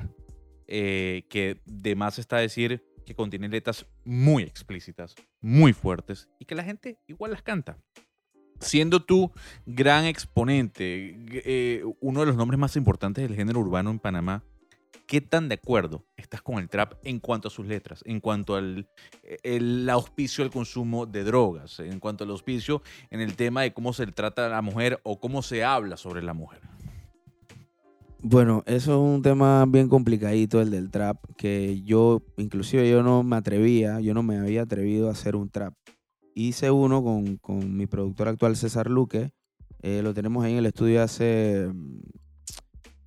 eh, 0.66 1.26
que 1.28 1.60
de 1.64 1.96
más 1.96 2.18
está 2.18 2.36
decir 2.36 2.89
que 3.10 3.16
contiene 3.16 3.48
letras 3.48 3.86
muy 4.04 4.44
explícitas, 4.44 5.16
muy 5.40 5.72
fuertes 5.72 6.28
y 6.38 6.44
que 6.44 6.54
la 6.54 6.62
gente 6.62 7.00
igual 7.08 7.32
las 7.32 7.42
canta. 7.42 7.76
Siendo 8.60 9.02
tú 9.02 9.32
gran 9.66 10.04
exponente, 10.04 11.18
eh, 11.44 11.82
uno 12.00 12.20
de 12.20 12.26
los 12.26 12.36
nombres 12.36 12.60
más 12.60 12.76
importantes 12.76 13.26
del 13.26 13.36
género 13.36 13.58
urbano 13.58 13.90
en 13.90 13.98
Panamá, 13.98 14.44
¿qué 15.08 15.20
tan 15.20 15.48
de 15.48 15.56
acuerdo 15.56 16.04
estás 16.16 16.40
con 16.40 16.58
el 16.58 16.68
trap 16.68 17.00
en 17.02 17.18
cuanto 17.18 17.48
a 17.48 17.50
sus 17.50 17.66
letras, 17.66 18.04
en 18.06 18.20
cuanto 18.20 18.54
al 18.54 18.88
el 19.42 19.90
auspicio 19.90 20.44
al 20.44 20.52
consumo 20.52 21.04
de 21.04 21.24
drogas, 21.24 21.80
en 21.80 21.98
cuanto 21.98 22.22
al 22.22 22.30
auspicio 22.30 22.80
en 23.10 23.20
el 23.20 23.34
tema 23.34 23.62
de 23.62 23.72
cómo 23.72 23.92
se 23.92 24.06
trata 24.06 24.46
a 24.46 24.50
la 24.50 24.62
mujer 24.62 25.00
o 25.02 25.18
cómo 25.18 25.42
se 25.42 25.64
habla 25.64 25.96
sobre 25.96 26.22
la 26.22 26.32
mujer? 26.32 26.60
Bueno, 28.22 28.62
eso 28.66 28.92
es 28.92 29.14
un 29.14 29.22
tema 29.22 29.64
bien 29.66 29.88
complicadito, 29.88 30.60
el 30.60 30.70
del 30.70 30.90
trap, 30.90 31.24
que 31.38 31.80
yo, 31.84 32.22
inclusive 32.36 32.88
yo 32.88 33.02
no 33.02 33.22
me 33.22 33.36
atrevía, 33.36 33.98
yo 34.00 34.12
no 34.12 34.22
me 34.22 34.38
había 34.38 34.62
atrevido 34.62 35.08
a 35.08 35.12
hacer 35.12 35.36
un 35.36 35.48
trap. 35.48 35.72
Hice 36.34 36.70
uno 36.70 37.02
con, 37.02 37.38
con 37.38 37.74
mi 37.74 37.86
productor 37.86 38.28
actual, 38.28 38.56
César 38.56 38.90
Luque. 38.90 39.32
Eh, 39.80 40.02
lo 40.02 40.12
tenemos 40.12 40.44
ahí 40.44 40.52
en 40.52 40.58
el 40.58 40.66
estudio 40.66 41.02
hace, 41.02 41.72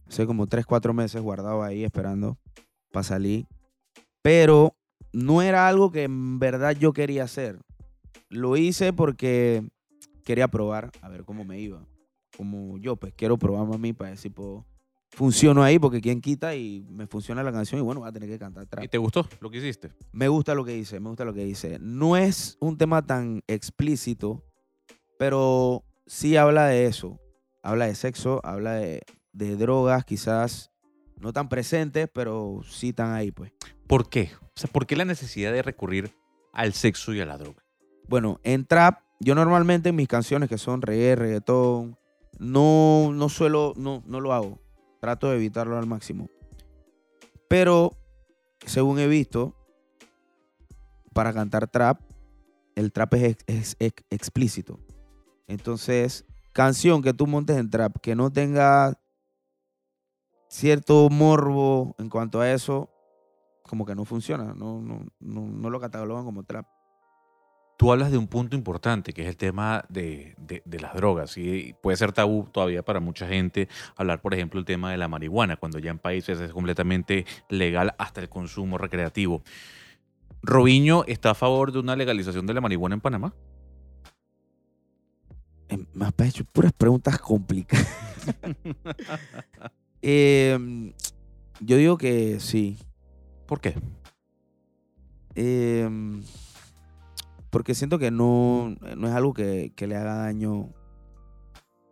hace 0.07 0.25
como 0.25 0.47
3, 0.47 0.65
4 0.65 0.95
meses, 0.95 1.21
guardado 1.21 1.61
ahí, 1.61 1.83
esperando 1.83 2.39
para 2.91 3.03
salir. 3.03 3.45
Pero 4.23 4.75
no 5.11 5.43
era 5.43 5.67
algo 5.67 5.91
que 5.91 6.03
en 6.03 6.39
verdad 6.39 6.75
yo 6.75 6.91
quería 6.91 7.25
hacer. 7.25 7.59
Lo 8.29 8.57
hice 8.57 8.93
porque 8.93 9.63
quería 10.25 10.47
probar, 10.47 10.89
a 11.01 11.09
ver 11.09 11.23
cómo 11.23 11.45
me 11.45 11.59
iba. 11.59 11.85
Como 12.35 12.79
yo, 12.79 12.95
pues 12.95 13.13
quiero 13.13 13.37
probarme 13.37 13.75
a 13.75 13.77
mí 13.77 13.93
para 13.93 14.09
decir, 14.09 14.33
puedo 14.33 14.65
funciono 15.13 15.63
ahí 15.63 15.79
porque 15.79 16.01
quien 16.01 16.21
quita 16.21 16.55
y 16.55 16.85
me 16.89 17.07
funciona 17.07 17.43
la 17.43 17.51
canción 17.51 17.79
y 17.79 17.83
bueno, 17.83 18.01
va 18.01 18.07
a 18.07 18.11
tener 18.11 18.29
que 18.29 18.39
cantar 18.39 18.65
trap. 18.65 18.83
¿Y 18.83 18.87
te 18.87 18.97
gustó 18.97 19.27
lo 19.39 19.49
que 19.49 19.57
hiciste? 19.57 19.91
Me 20.11 20.27
gusta 20.27 20.55
lo 20.55 20.65
que 20.65 20.75
hice, 20.75 20.99
me 20.99 21.09
gusta 21.09 21.23
lo 21.25 21.33
que 21.33 21.45
hice. 21.45 21.77
No 21.79 22.17
es 22.17 22.57
un 22.59 22.77
tema 22.77 23.05
tan 23.05 23.43
explícito, 23.47 24.43
pero 25.17 25.83
sí 26.05 26.35
habla 26.35 26.67
de 26.67 26.87
eso. 26.87 27.19
Habla 27.61 27.85
de 27.85 27.95
sexo, 27.95 28.41
habla 28.43 28.73
de, 28.73 29.03
de 29.31 29.55
drogas, 29.55 30.03
quizás 30.03 30.71
no 31.17 31.31
tan 31.31 31.47
presentes, 31.47 32.09
pero 32.11 32.61
sí 32.67 32.89
están 32.89 33.13
ahí, 33.13 33.31
pues. 33.31 33.53
¿Por 33.87 34.09
qué? 34.09 34.31
O 34.41 34.51
sea, 34.59 34.69
¿por 34.69 34.85
qué 34.85 34.95
la 34.95 35.05
necesidad 35.05 35.53
de 35.53 35.61
recurrir 35.61 36.11
al 36.51 36.73
sexo 36.73 37.13
y 37.13 37.21
a 37.21 37.25
la 37.25 37.37
droga? 37.37 37.63
Bueno, 38.07 38.39
en 38.43 38.65
trap, 38.65 38.99
yo 39.19 39.33
normalmente 39.33 39.89
en 39.89 39.95
mis 39.95 40.07
canciones 40.07 40.49
que 40.49 40.57
son 40.57 40.81
reggae, 40.81 41.15
reggaetón, 41.15 41.97
no, 42.37 43.11
no 43.13 43.29
suelo, 43.29 43.73
no, 43.77 44.03
no 44.05 44.19
lo 44.19 44.33
hago. 44.33 44.62
Trato 45.03 45.29
de 45.29 45.35
evitarlo 45.35 45.77
al 45.77 45.85
máximo. 45.85 46.29
Pero, 47.49 47.91
según 48.65 48.99
he 48.99 49.07
visto, 49.09 49.53
para 51.11 51.33
cantar 51.33 51.67
trap, 51.67 51.99
el 52.75 52.93
trap 52.93 53.15
es, 53.15 53.75
explícito. 53.79 54.79
Entonces, 55.45 56.23
canción 56.53 57.01
que 57.01 57.13
tú 57.13 57.27
montes 57.27 57.57
en 57.57 57.69
trap 57.69 57.97
que 57.97 58.15
no 58.15 58.31
tenga 58.31 58.97
cierto 60.47 61.09
morbo 61.09 61.95
en 61.99 62.07
cuanto 62.07 62.39
a 62.39 62.49
eso, 62.49 62.89
como 63.63 63.85
que 63.85 63.95
no 63.95 64.05
funciona. 64.05 64.53
No, 64.53 64.81
no, 64.81 65.05
no, 65.19 65.41
no 65.41 65.69
lo 65.69 65.81
catalogan 65.81 66.23
como 66.23 66.45
trap. 66.45 66.65
Tú 67.77 67.91
hablas 67.91 68.11
de 68.11 68.17
un 68.17 68.27
punto 68.27 68.55
importante, 68.55 69.13
que 69.13 69.23
es 69.23 69.27
el 69.27 69.35
tema 69.35 69.83
de, 69.89 70.35
de- 70.37 70.61
de 70.63 70.79
las 70.79 70.93
drogas. 70.93 71.37
Y 71.37 71.73
puede 71.81 71.97
ser 71.97 72.11
tabú 72.13 72.47
todavía 72.51 72.83
para 72.83 72.99
mucha 72.99 73.27
gente 73.27 73.67
hablar, 73.95 74.21
por 74.21 74.33
ejemplo, 74.33 74.59
el 74.59 74.65
tema 74.65 74.91
de 74.91 74.97
la 74.97 75.07
marihuana, 75.07 75.57
cuando 75.57 75.79
ya 75.79 75.91
en 75.91 75.99
países 75.99 76.39
es 76.39 76.51
completamente 76.53 77.25
legal 77.49 77.93
hasta 77.97 78.21
el 78.21 78.29
consumo 78.29 78.77
recreativo. 78.77 79.43
¿Robiño 80.43 81.03
está 81.07 81.31
a 81.31 81.35
favor 81.35 81.71
de 81.71 81.79
una 81.79 81.95
legalización 81.95 82.45
de 82.45 82.53
la 82.53 82.61
marihuana 82.61 82.95
en 82.95 83.01
Panamá? 83.01 83.33
Eh, 85.69 85.77
Me 85.93 86.05
has 86.05 86.13
hecho 86.27 86.45
puras 86.45 86.73
preguntas 86.73 87.19
complicadas. 87.19 87.87
Eh, 90.05 90.93
yo 91.61 91.77
digo 91.77 91.97
que 91.97 92.41
sí. 92.41 92.77
¿Por 93.45 93.61
qué? 93.61 93.73
Eh, 95.33 95.89
porque 97.53 97.75
siento 97.75 97.99
que 97.99 98.09
no, 98.09 98.75
no 98.97 99.07
es 99.07 99.13
algo 99.13 99.35
que, 99.35 99.73
que 99.75 99.85
le 99.85 99.95
haga 99.95 100.15
daño. 100.15 100.73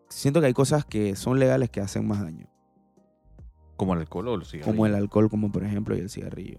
Siento 0.09 0.41
que 0.41 0.47
hay 0.47 0.53
cosas 0.53 0.85
que 0.85 1.15
son 1.15 1.37
legales 1.37 1.69
que 1.69 1.81
hacen 1.81 2.07
más 2.07 2.19
daño. 2.19 2.49
Como 3.77 3.93
el 3.93 3.99
alcohol 3.99 4.27
o 4.29 4.37
los 4.37 4.49
cigarrillos. 4.49 4.73
Como 4.73 4.87
el 4.87 4.95
alcohol, 4.95 5.29
como 5.29 5.51
por 5.51 5.63
ejemplo, 5.63 5.95
y 5.95 5.99
el 5.99 6.09
cigarrillo. 6.09 6.57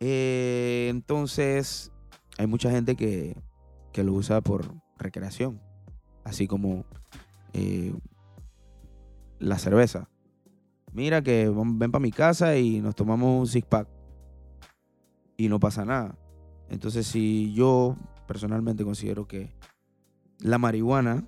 Eh, 0.00 0.88
entonces, 0.90 1.92
hay 2.36 2.48
mucha 2.48 2.68
gente 2.72 2.96
que, 2.96 3.40
que 3.92 4.02
lo 4.02 4.14
usa 4.14 4.40
por 4.40 4.74
recreación. 4.98 5.62
Así 6.24 6.48
como 6.48 6.84
eh, 7.52 7.94
la 9.38 9.58
cerveza. 9.58 10.10
Mira 10.92 11.22
que 11.22 11.48
ven 11.48 11.92
para 11.92 12.02
mi 12.02 12.10
casa 12.10 12.56
y 12.56 12.80
nos 12.80 12.96
tomamos 12.96 13.38
un 13.38 13.46
six 13.46 13.64
pack. 13.64 13.86
Y 15.36 15.48
no 15.48 15.60
pasa 15.60 15.84
nada. 15.84 16.18
Entonces, 16.70 17.06
si 17.06 17.52
yo 17.52 17.96
personalmente 18.26 18.84
considero 18.84 19.26
que 19.26 19.52
la 20.38 20.58
marihuana 20.58 21.24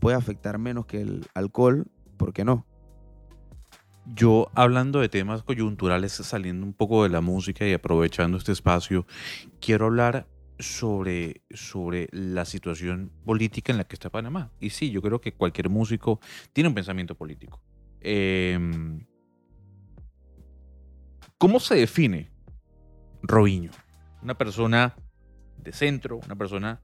puede 0.00 0.16
afectar 0.16 0.58
menos 0.58 0.86
que 0.86 1.00
el 1.00 1.26
alcohol, 1.34 1.86
¿por 2.16 2.32
qué 2.32 2.44
no? 2.44 2.66
Yo, 4.06 4.50
hablando 4.54 5.00
de 5.00 5.08
temas 5.08 5.42
coyunturales, 5.44 6.12
saliendo 6.12 6.66
un 6.66 6.72
poco 6.72 7.04
de 7.04 7.10
la 7.10 7.20
música 7.20 7.66
y 7.66 7.72
aprovechando 7.72 8.38
este 8.38 8.50
espacio, 8.50 9.06
quiero 9.60 9.86
hablar 9.86 10.26
sobre, 10.58 11.42
sobre 11.50 12.08
la 12.10 12.44
situación 12.44 13.12
política 13.24 13.72
en 13.72 13.78
la 13.78 13.84
que 13.84 13.94
está 13.94 14.10
Panamá. 14.10 14.50
Y 14.58 14.70
sí, 14.70 14.90
yo 14.90 15.00
creo 15.02 15.20
que 15.20 15.34
cualquier 15.34 15.68
músico 15.68 16.18
tiene 16.52 16.68
un 16.68 16.74
pensamiento 16.74 17.14
político. 17.14 17.62
Em, 18.00 19.06
¿Cómo 21.38 21.60
se 21.60 21.76
define 21.76 22.30
Robinho? 23.22 23.70
Una 24.22 24.36
persona 24.36 24.96
de 25.56 25.72
centro, 25.72 26.20
una 26.24 26.36
persona 26.36 26.80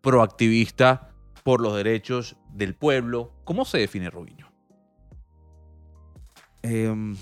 proactivista 0.00 1.14
por 1.42 1.60
los 1.60 1.76
derechos 1.76 2.36
del 2.52 2.74
pueblo. 2.74 3.32
¿Cómo 3.44 3.64
se 3.64 3.78
define 3.78 4.10
Robinho? 4.10 4.48
Em, 6.62 7.12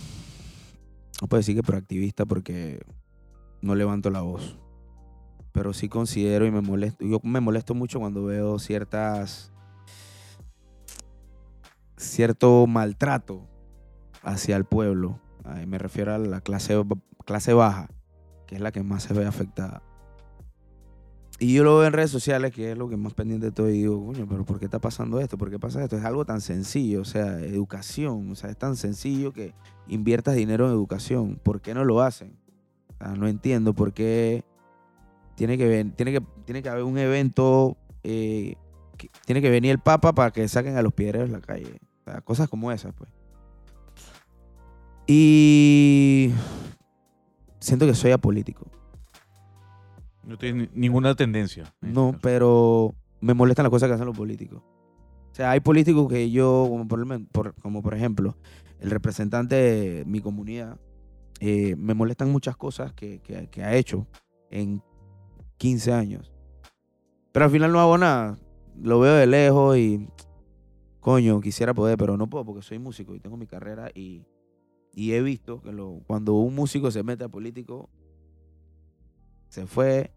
no 1.20 1.28
puedo 1.28 1.40
decir 1.40 1.56
que 1.56 1.62
proactivista 1.62 2.24
porque 2.24 2.80
no 3.60 3.74
levanto 3.74 4.10
la 4.10 4.20
voz. 4.20 4.58
Pero 5.52 5.72
sí 5.72 5.88
considero 5.88 6.46
y 6.46 6.50
me 6.50 6.60
molesto. 6.60 7.04
Yo 7.04 7.20
me 7.22 7.40
molesto 7.40 7.74
mucho 7.74 8.00
cuando 8.00 8.24
veo 8.24 8.58
ciertas. 8.58 9.52
cierto 11.96 12.66
maltrato 12.66 13.48
hacia 14.22 14.56
el 14.56 14.64
pueblo. 14.64 15.20
Ay, 15.44 15.66
me 15.66 15.78
refiero 15.78 16.14
a 16.14 16.18
la 16.18 16.40
clase, 16.40 16.80
clase 17.24 17.52
baja, 17.52 17.88
que 18.52 18.56
es 18.56 18.60
la 18.60 18.70
que 18.70 18.82
más 18.82 19.04
se 19.04 19.14
ve 19.14 19.24
afectada. 19.24 19.82
Y 21.38 21.54
yo 21.54 21.64
lo 21.64 21.78
veo 21.78 21.86
en 21.86 21.94
redes 21.94 22.10
sociales, 22.10 22.52
que 22.52 22.72
es 22.72 22.76
lo 22.76 22.86
que 22.90 22.98
más 22.98 23.14
pendiente 23.14 23.46
estoy, 23.48 23.72
y 23.72 23.78
digo, 23.78 24.04
coño, 24.04 24.26
pero 24.28 24.44
¿por 24.44 24.58
qué 24.58 24.66
está 24.66 24.78
pasando 24.78 25.20
esto? 25.20 25.38
¿Por 25.38 25.50
qué 25.50 25.58
pasa 25.58 25.82
esto? 25.82 25.96
Es 25.96 26.04
algo 26.04 26.26
tan 26.26 26.42
sencillo, 26.42 27.00
o 27.00 27.04
sea, 27.06 27.40
educación, 27.40 28.30
o 28.30 28.34
sea, 28.34 28.50
es 28.50 28.58
tan 28.58 28.76
sencillo 28.76 29.32
que 29.32 29.54
inviertas 29.88 30.36
dinero 30.36 30.66
en 30.66 30.72
educación. 30.72 31.40
¿Por 31.42 31.62
qué 31.62 31.72
no 31.72 31.86
lo 31.86 32.02
hacen? 32.02 32.36
O 32.90 32.96
sea, 32.98 33.14
no 33.14 33.26
entiendo 33.26 33.72
por 33.72 33.94
qué 33.94 34.44
tiene 35.34 35.56
que, 35.56 35.66
ven- 35.66 35.92
que, 35.92 36.22
tiene 36.44 36.62
que 36.62 36.68
haber 36.68 36.84
un 36.84 36.98
evento, 36.98 37.78
eh, 38.02 38.56
tiene 39.24 39.40
que 39.40 39.48
venir 39.48 39.70
el 39.70 39.78
Papa 39.78 40.12
para 40.12 40.30
que 40.30 40.46
saquen 40.46 40.76
a 40.76 40.82
los 40.82 40.92
piedreros 40.92 41.30
de 41.30 41.32
la 41.38 41.40
calle. 41.40 41.80
O 42.02 42.10
sea, 42.10 42.20
cosas 42.20 42.50
como 42.50 42.70
esas, 42.70 42.92
pues. 42.92 43.10
Y 45.08 46.30
siento 47.62 47.86
que 47.86 47.94
soy 47.94 48.10
apolítico. 48.12 48.66
No 50.24 50.38
tiene 50.38 50.62
ni- 50.74 50.80
ninguna 50.86 51.14
tendencia. 51.14 51.62
en 51.82 51.88
este 51.88 52.00
No, 52.00 52.16
pero 52.20 52.94
me 53.20 53.34
molestan 53.34 53.64
las 53.64 53.70
cosas 53.70 53.88
que 53.88 53.94
hacen 53.94 54.06
los 54.06 54.16
políticos. 54.16 54.62
O 55.32 55.34
sea, 55.34 55.50
hay 55.50 55.60
políticos 55.60 56.08
que 56.08 56.30
yo, 56.30 56.70
por- 57.32 57.54
como 57.56 57.82
por 57.82 57.94
ejemplo, 57.94 58.36
el 58.80 58.90
representante 58.90 59.54
de 59.54 60.04
mi 60.04 60.20
comunidad, 60.20 60.78
eh, 61.40 61.74
me 61.76 61.94
molestan 61.94 62.30
muchas 62.30 62.56
cosas 62.56 62.92
que, 62.92 63.20
que- 63.20 63.48
que 63.48 63.64
ha 63.64 63.74
hecho 63.74 64.06
en 64.50 64.82
15 65.56 65.92
años. 65.92 66.30
Pero 67.32 67.46
al 67.46 67.50
final 67.50 67.72
no 67.72 67.80
hago 67.80 67.96
nada. 67.98 68.38
Lo 68.80 69.00
veo 69.00 69.14
de 69.14 69.26
lejos 69.26 69.76
y, 69.76 70.06
coño, 71.00 71.40
quisiera 71.40 71.74
poder, 71.74 71.96
pero 71.96 72.16
no 72.16 72.28
puedo 72.28 72.44
porque 72.44 72.62
soy 72.62 72.78
músico 72.78 73.14
y 73.14 73.20
tengo 73.20 73.36
mi 73.36 73.46
carrera 73.46 73.90
y, 73.94 74.24
y 74.94 75.12
he 75.12 75.22
visto 75.22 75.62
que 75.62 75.72
cuando 76.06 76.34
un 76.34 76.54
músico 76.54 76.90
se 76.90 77.02
mete 77.02 77.24
a 77.24 77.28
político, 77.28 77.88
se 79.48 79.66
fue 79.66 80.12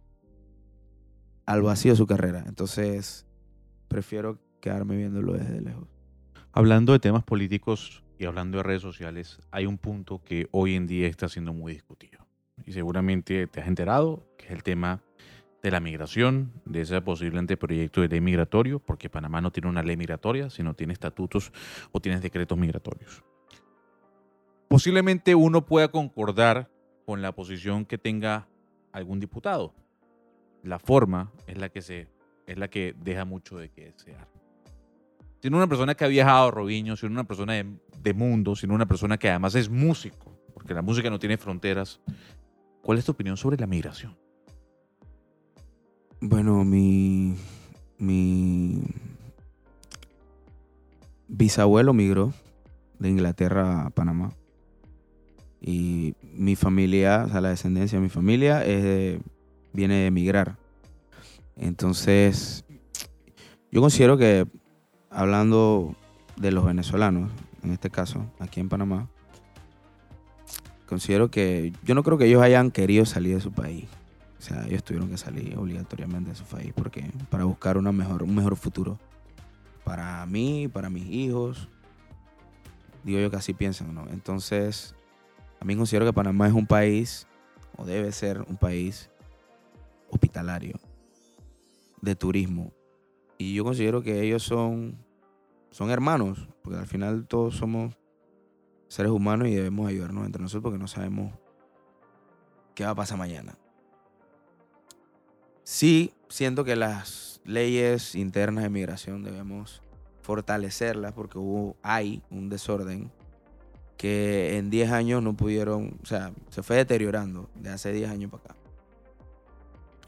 al 1.45 1.61
vacío 1.61 1.93
de 1.93 1.97
su 1.97 2.07
carrera. 2.07 2.43
Entonces, 2.47 3.25
prefiero 3.87 4.39
quedarme 4.59 4.97
viéndolo 4.97 5.33
desde 5.33 5.61
lejos. 5.61 5.87
Hablando 6.51 6.93
de 6.93 6.99
temas 6.99 7.23
políticos 7.23 8.03
y 8.17 8.25
hablando 8.25 8.57
de 8.57 8.63
redes 8.63 8.81
sociales, 8.81 9.39
hay 9.51 9.65
un 9.65 9.77
punto 9.77 10.23
que 10.23 10.47
hoy 10.51 10.75
en 10.75 10.87
día 10.87 11.07
está 11.07 11.27
siendo 11.27 11.53
muy 11.53 11.73
discutido. 11.73 12.25
Y 12.65 12.71
seguramente 12.71 13.47
te 13.47 13.61
has 13.61 13.67
enterado, 13.67 14.25
que 14.37 14.45
es 14.45 14.51
el 14.51 14.63
tema 14.63 15.03
de 15.61 15.71
la 15.71 15.79
migración, 15.79 16.53
de 16.65 16.81
ese 16.81 17.01
posible 17.01 17.39
anteproyecto 17.39 18.01
de 18.01 18.07
ley 18.07 18.21
migratorio, 18.21 18.79
porque 18.79 19.09
Panamá 19.09 19.41
no 19.41 19.51
tiene 19.51 19.67
una 19.67 19.83
ley 19.83 19.97
migratoria, 19.97 20.49
sino 20.49 20.73
tiene 20.75 20.93
estatutos 20.93 21.51
o 21.91 21.99
tiene 21.99 22.19
decretos 22.19 22.57
migratorios. 22.57 23.23
Posiblemente 24.67 25.35
uno 25.35 25.65
pueda 25.65 25.89
concordar 25.89 26.69
con 27.05 27.21
la 27.21 27.33
posición 27.33 27.85
que 27.85 27.97
tenga 27.97 28.47
algún 28.91 29.19
diputado. 29.19 29.73
La 30.63 30.79
forma 30.79 31.31
es 31.47 31.57
la 31.57 31.69
que 31.69 31.81
se 31.81 32.07
es 32.47 32.57
la 32.57 32.67
que 32.67 32.95
deja 32.99 33.25
mucho 33.25 33.57
de 33.57 33.69
que 33.69 33.91
desear. 33.91 34.27
Siendo 35.41 35.57
una 35.57 35.67
persona 35.67 35.95
que 35.95 36.05
ha 36.05 36.07
viajado 36.07 36.47
a 36.47 36.51
Robinho, 36.51 36.95
siendo 36.95 37.15
una 37.15 37.27
persona 37.27 37.53
de, 37.53 37.65
de 38.01 38.13
mundo, 38.13 38.55
siendo 38.55 38.75
una 38.75 38.85
persona 38.85 39.17
que 39.17 39.29
además 39.29 39.55
es 39.55 39.69
músico, 39.69 40.31
porque 40.53 40.73
la 40.73 40.81
música 40.81 41.09
no 41.09 41.19
tiene 41.19 41.37
fronteras, 41.37 41.99
¿cuál 42.81 42.97
es 42.97 43.05
tu 43.05 43.11
opinión 43.11 43.35
sobre 43.35 43.57
la 43.57 43.67
migración? 43.67 44.15
Bueno, 46.21 46.63
mi, 46.63 47.35
mi 47.97 48.81
bisabuelo 51.27 51.93
migró 51.93 52.33
de 52.99 53.09
Inglaterra 53.09 53.85
a 53.85 53.89
Panamá. 53.89 54.31
Y 55.67 56.13
mi 56.21 56.55
familia, 56.55 57.23
o 57.25 57.31
sea, 57.31 57.41
la 57.41 57.49
descendencia 57.49 57.97
de 57.97 58.03
mi 58.03 58.09
familia 58.09 58.59
viene 59.73 59.95
de 59.95 60.05
emigrar. 60.05 60.57
Entonces, 61.55 62.65
yo 63.71 63.81
considero 63.81 64.15
que, 64.15 64.45
hablando 65.09 65.95
de 66.37 66.51
los 66.51 66.63
venezolanos, 66.65 67.31
en 67.63 67.71
este 67.71 67.89
caso, 67.89 68.31
aquí 68.37 68.59
en 68.59 68.69
Panamá, 68.69 69.09
considero 70.85 71.31
que 71.31 71.73
yo 71.83 71.95
no 71.95 72.03
creo 72.03 72.19
que 72.19 72.27
ellos 72.27 72.43
hayan 72.43 72.69
querido 72.69 73.03
salir 73.05 73.33
de 73.33 73.41
su 73.41 73.51
país. 73.51 73.85
O 74.37 74.41
sea, 74.43 74.67
ellos 74.67 74.83
tuvieron 74.83 75.09
que 75.09 75.17
salir 75.17 75.57
obligatoriamente 75.57 76.29
de 76.29 76.35
su 76.35 76.43
país 76.43 76.73
porque 76.75 77.09
para 77.31 77.45
buscar 77.45 77.79
una 77.79 77.91
mejor, 77.91 78.21
un 78.21 78.35
mejor 78.35 78.55
futuro 78.55 78.99
para 79.83 80.23
mí, 80.27 80.67
para 80.67 80.91
mis 80.91 81.07
hijos. 81.07 81.69
Digo 83.03 83.19
yo 83.19 83.31
que 83.31 83.37
así 83.37 83.55
piensan, 83.55 83.95
¿no? 83.95 84.05
Entonces, 84.11 84.93
a 85.59 85.65
mí 85.65 85.75
considero 85.75 86.05
que 86.05 86.13
Panamá 86.13 86.47
es 86.47 86.53
un 86.53 86.67
país, 86.67 87.27
o 87.77 87.85
debe 87.85 88.11
ser 88.11 88.41
un 88.41 88.57
país 88.57 89.09
hospitalario, 90.09 90.79
de 92.01 92.15
turismo. 92.15 92.71
Y 93.37 93.53
yo 93.53 93.63
considero 93.63 94.01
que 94.01 94.21
ellos 94.21 94.43
son, 94.43 94.97
son 95.71 95.89
hermanos, 95.91 96.47
porque 96.61 96.79
al 96.79 96.87
final 96.87 97.27
todos 97.27 97.55
somos 97.55 97.95
seres 98.87 99.11
humanos 99.11 99.47
y 99.47 99.55
debemos 99.55 99.89
ayudarnos 99.89 100.25
entre 100.25 100.41
nosotros 100.41 100.63
porque 100.63 100.79
no 100.79 100.87
sabemos 100.87 101.33
qué 102.73 102.85
va 102.85 102.91
a 102.91 102.95
pasar 102.95 103.17
mañana. 103.17 103.57
Sí, 105.63 106.13
siento 106.29 106.63
que 106.63 106.75
las 106.75 107.41
leyes 107.43 108.15
internas 108.15 108.63
de 108.63 108.69
migración 108.69 109.23
debemos 109.23 109.81
fortalecerlas 110.21 111.13
porque 111.13 111.39
hay 111.81 112.21
un 112.29 112.49
desorden 112.49 113.11
que 114.05 114.57
en 114.59 114.69
10 114.69 114.91
años 114.91 115.23
no 115.23 115.35
pudieron, 115.35 115.97
o 116.03 116.05
sea, 116.05 116.31
se 116.51 116.61
fue 116.61 116.75
deteriorando 116.75 117.49
de 117.55 117.71
hace 117.71 117.91
10 117.91 118.11
años 118.11 118.29
para 118.29 118.43
acá. 118.43 118.55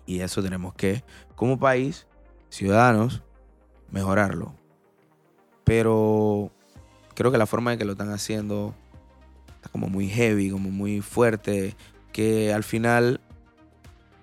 Y 0.05 0.19
eso 0.19 0.43
tenemos 0.43 0.75
que, 0.75 1.03
como 1.35 1.57
país, 1.57 2.05
ciudadanos, 2.49 3.23
mejorarlo. 3.89 4.53
Pero 5.63 6.51
creo 7.15 7.31
que 7.31 7.39
la 7.39 7.47
forma 7.47 7.73
en 7.73 7.79
que 7.79 7.85
lo 7.85 7.93
están 7.93 8.11
haciendo 8.11 8.75
está 9.55 9.69
como 9.69 9.87
muy 9.87 10.07
heavy, 10.09 10.51
como 10.51 10.69
muy 10.69 11.01
fuerte, 11.01 11.75
que 12.13 12.53
al 12.53 12.63
final 12.63 13.19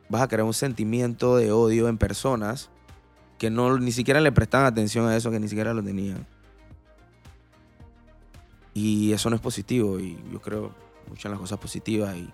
vas 0.09 0.23
a 0.23 0.29
crear 0.29 0.45
un 0.45 0.55
sentimiento 0.55 1.37
de 1.37 1.51
odio 1.51 1.89
en 1.89 1.99
personas 1.99 2.71
que 3.39 3.51
no 3.51 3.77
ni 3.81 3.91
siquiera 3.91 4.21
le 4.21 4.31
prestan 4.31 4.67
atención 4.67 5.09
a 5.09 5.17
eso, 5.17 5.33
que 5.33 5.41
ni 5.41 5.49
siquiera 5.49 5.75
lo 5.75 5.83
tenían. 5.83 6.29
Y 8.75 9.13
eso 9.13 9.31
no 9.31 9.37
es 9.37 9.43
positivo 9.43 10.01
y 10.01 10.19
yo 10.33 10.41
creo 10.41 10.75
mucho 11.09 11.29
en 11.29 11.33
las 11.33 11.41
cosas 11.41 11.59
positivas 11.59 12.17
y 12.17 12.29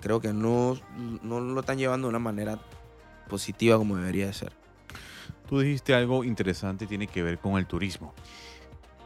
creo 0.00 0.20
que 0.20 0.32
no, 0.32 0.76
no 1.22 1.40
lo 1.40 1.60
están 1.60 1.78
llevando 1.78 2.06
de 2.06 2.10
una 2.10 2.18
manera 2.18 2.58
positiva 3.28 3.78
como 3.78 3.96
debería 3.96 4.26
de 4.26 4.34
ser. 4.34 4.52
Tú 5.48 5.60
dijiste 5.60 5.94
algo 5.94 6.24
interesante, 6.24 6.86
tiene 6.86 7.06
que 7.06 7.22
ver 7.22 7.38
con 7.38 7.56
el 7.56 7.66
turismo. 7.66 8.12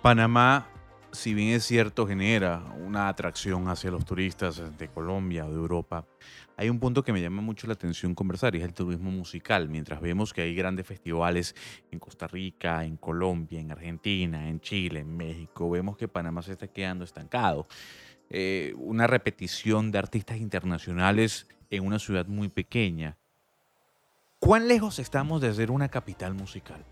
Panamá, 0.02 0.66
si 1.12 1.34
bien 1.34 1.50
es 1.50 1.64
cierto, 1.64 2.06
genera 2.06 2.64
una 2.78 3.08
atracción 3.08 3.68
hacia 3.68 3.90
los 3.90 4.04
turistas 4.04 4.76
de 4.78 4.88
Colombia 4.88 5.46
o 5.46 5.50
de 5.50 5.56
Europa, 5.56 6.06
hay 6.56 6.70
un 6.70 6.80
punto 6.80 7.02
que 7.02 7.12
me 7.12 7.20
llama 7.20 7.42
mucho 7.42 7.66
la 7.66 7.74
atención 7.74 8.14
conversar 8.14 8.54
y 8.54 8.58
es 8.58 8.64
el 8.64 8.72
turismo 8.72 9.10
musical. 9.10 9.68
Mientras 9.68 10.00
vemos 10.00 10.32
que 10.32 10.42
hay 10.42 10.54
grandes 10.54 10.86
festivales 10.86 11.54
en 11.90 11.98
Costa 11.98 12.26
Rica, 12.26 12.84
en 12.84 12.96
Colombia, 12.96 13.60
en 13.60 13.70
Argentina, 13.70 14.48
en 14.48 14.60
Chile, 14.60 15.00
en 15.00 15.16
México, 15.16 15.70
vemos 15.70 15.96
que 15.96 16.08
Panamá 16.08 16.42
se 16.42 16.52
está 16.52 16.68
quedando 16.68 17.04
estancado. 17.04 17.66
Eh, 18.30 18.74
una 18.78 19.06
repetición 19.06 19.92
de 19.92 19.98
artistas 19.98 20.38
internacionales 20.38 21.46
en 21.70 21.86
una 21.86 21.98
ciudad 21.98 22.26
muy 22.26 22.48
pequeña. 22.48 23.18
¿Cuán 24.38 24.66
lejos 24.66 24.98
estamos 24.98 25.40
de 25.40 25.52
ser 25.52 25.70
una 25.70 25.88
capital 25.88 26.34
musical? 26.34 26.84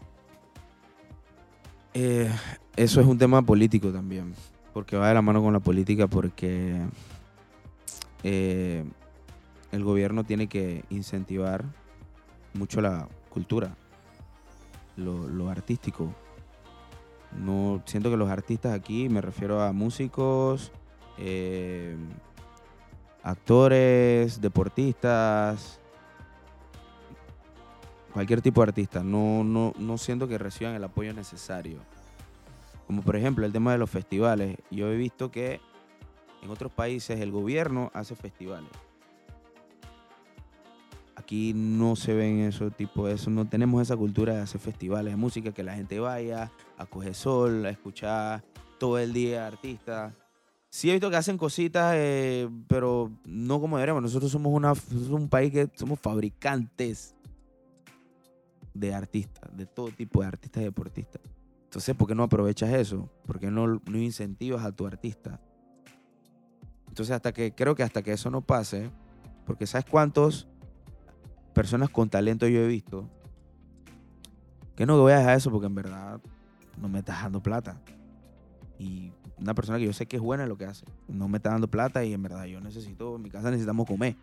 Eh, 1.93 2.31
eso 2.77 3.01
es 3.01 3.07
un 3.07 3.19
tema 3.19 3.43
político 3.43 3.91
también, 3.91 4.35
porque 4.73 4.97
va 4.97 5.09
de 5.09 5.15
la 5.15 5.23
mano 5.23 5.43
con 5.43 5.53
la 5.53 5.61
política, 5.61 6.07
porque 6.07 6.81
eh, 8.23 8.85
el 9.73 9.85
gobierno 9.85 10.25
tiene 10.25 10.47
que 10.47 10.85
incentivar 10.91 11.65
mucho 12.55 12.81
la 12.81 13.09
cultura, 13.29 13.77
lo, 14.97 15.49
artístico. 15.49 16.15
No 17.37 17.83
siento 17.87 18.11
que 18.11 18.17
los 18.17 18.31
artistas 18.31 18.73
aquí, 18.73 19.09
me 19.09 19.21
refiero 19.21 19.63
a 19.63 19.73
músicos, 19.73 20.73
eh, 21.19 21.97
actores, 23.23 24.41
deportistas, 24.41 25.80
cualquier 28.13 28.43
tipo 28.43 28.61
de 28.61 28.69
artista, 28.69 29.03
no, 29.03 29.45
no, 29.45 29.73
no 29.79 29.99
siento 29.99 30.29
que 30.29 30.39
reciban 30.39 30.75
el 30.75 30.85
apoyo 30.85 31.13
necesario. 31.13 31.79
Como 32.87 33.03
por 33.03 33.17
ejemplo 33.17 33.47
el 33.47 33.53
tema 33.53 33.73
de 33.73 33.79
los 33.79 33.89
festivales. 33.89 34.57
Yo 34.71 34.91
he 34.91 34.97
visto 34.97 35.31
que 35.31 35.61
en 36.43 36.51
otros 36.51 36.73
países 36.73 37.21
el 37.21 37.31
gobierno 37.31 37.91
hace 37.95 38.17
festivales. 38.17 38.71
Aquí 41.15 41.53
no 41.55 41.97
se 41.97 42.15
ven 42.15 42.41
eso 42.41 42.71
tipo 42.71 43.07
de 43.07 43.15
eso, 43.15 43.31
no 43.31 43.47
tenemos 43.47 43.83
esa 43.83 43.97
cultura 43.97 44.35
de 44.35 44.41
hacer 44.41 44.61
festivales 44.61 45.13
de 45.13 45.17
música, 45.17 45.53
que 45.53 45.63
la 45.63 45.75
gente 45.75 46.01
vaya 46.01 46.51
a 46.77 46.87
coger 46.87 47.15
sol, 47.15 47.65
a 47.67 47.71
escuchar 47.71 48.43
todo 48.79 48.99
el 48.99 49.13
día 49.13 49.47
artistas. 49.47 50.15
Sí 50.71 50.89
he 50.89 50.93
visto 50.93 51.11
que 51.11 51.17
hacen 51.17 51.37
cositas, 51.37 51.95
eh, 51.97 52.49
pero 52.69 53.11
no 53.25 53.61
como 53.61 53.77
deberíamos. 53.77 54.03
Nosotros 54.03 54.33
somos 54.33 54.53
una, 54.53 54.75
somos 54.75 55.11
un 55.11 55.29
país 55.29 55.53
que 55.53 55.69
somos 55.75 56.01
fabricantes 56.01 57.15
de 58.75 58.95
artistas, 58.95 59.55
de 59.57 59.67
todo 59.67 59.89
tipo 59.89 60.21
de 60.21 60.29
artistas 60.29 60.63
y 60.63 60.65
deportistas. 60.65 61.23
Entonces, 61.65 61.95
¿por 61.95 62.09
qué 62.09 62.15
no 62.15 62.25
aprovechas 62.25 62.71
eso? 62.71 63.09
¿Por 63.27 63.39
qué 63.39 63.51
no, 63.51 63.67
no 63.67 63.99
incentivas 63.99 64.65
a 64.65 64.73
tu 64.73 64.87
artista? 64.87 65.41
Entonces, 66.89 67.15
hasta 67.15 67.33
que 67.33 67.55
creo 67.55 67.75
que 67.75 67.83
hasta 67.83 68.03
que 68.03 68.13
eso 68.13 68.31
no 68.31 68.41
pase, 68.41 68.91
porque 69.47 69.67
¿sabes 69.67 69.85
cuántos 69.89 70.49
personas 71.55 71.89
con 71.91 72.11
talento 72.11 72.49
yo 72.49 72.61
he 72.61 72.67
visto? 72.67 73.09
Que 74.75 74.87
no 74.87 74.99
voy 74.99 75.13
a 75.13 75.19
dejar 75.19 75.37
eso 75.37 75.51
porque 75.51 75.67
en 75.67 75.75
verdad 75.75 76.21
no 76.77 76.89
me 76.89 77.01
está 77.01 77.13
dando 77.13 77.43
plata. 77.43 77.81
Y 78.79 79.13
una 79.39 79.55
persona 79.55 79.79
que 79.79 79.85
yo 79.85 79.93
sé 79.93 80.07
que 80.07 80.17
es 80.17 80.23
buena 80.23 80.45
en 80.45 80.49
lo 80.49 80.57
que 80.57 80.65
hace, 80.65 80.85
no 81.07 81.29
me 81.29 81.37
está 81.37 81.51
dando 81.51 81.69
plata 81.69 82.05
y 82.05 82.13
en 82.13 82.23
verdad 82.23 82.47
yo 82.47 82.61
necesito, 82.61 83.17
en 83.17 83.23
mi 83.23 83.31
casa 83.31 83.51
necesitamos 83.51 83.87
comer. 83.87 84.17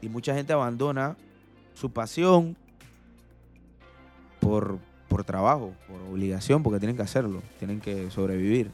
Y 0.00 0.08
mucha 0.08 0.34
gente 0.34 0.52
abandona 0.52 1.16
su 1.74 1.92
pasión 1.92 2.56
por, 4.44 4.78
por 5.08 5.24
trabajo, 5.24 5.72
por 5.88 6.02
obligación, 6.02 6.62
porque 6.62 6.78
tienen 6.78 6.96
que 6.96 7.02
hacerlo, 7.02 7.42
tienen 7.58 7.80
que 7.80 8.10
sobrevivir. 8.10 8.70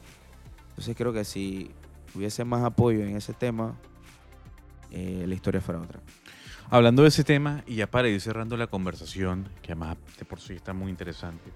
Entonces 0.69 0.97
creo 0.97 1.13
que 1.13 1.23
si 1.23 1.71
hubiese 2.13 2.43
más 2.43 2.63
apoyo 2.65 2.99
en 2.99 3.15
ese 3.15 3.33
tema, 3.33 3.77
eh, 4.91 5.23
la 5.25 5.33
historia 5.33 5.61
fuera 5.61 5.79
otra. 5.79 6.01
Hablando 6.69 7.03
de 7.03 7.07
ese 7.07 7.23
tema, 7.23 7.63
y 7.65 7.75
ya 7.75 7.87
para 7.87 8.09
ir 8.09 8.19
cerrando 8.19 8.57
la 8.57 8.67
conversación, 8.67 9.47
que 9.61 9.71
además 9.71 9.95
de 10.19 10.25
por 10.25 10.41
sí 10.41 10.53
está 10.53 10.73
muy 10.73 10.91
interesante, 10.91 11.51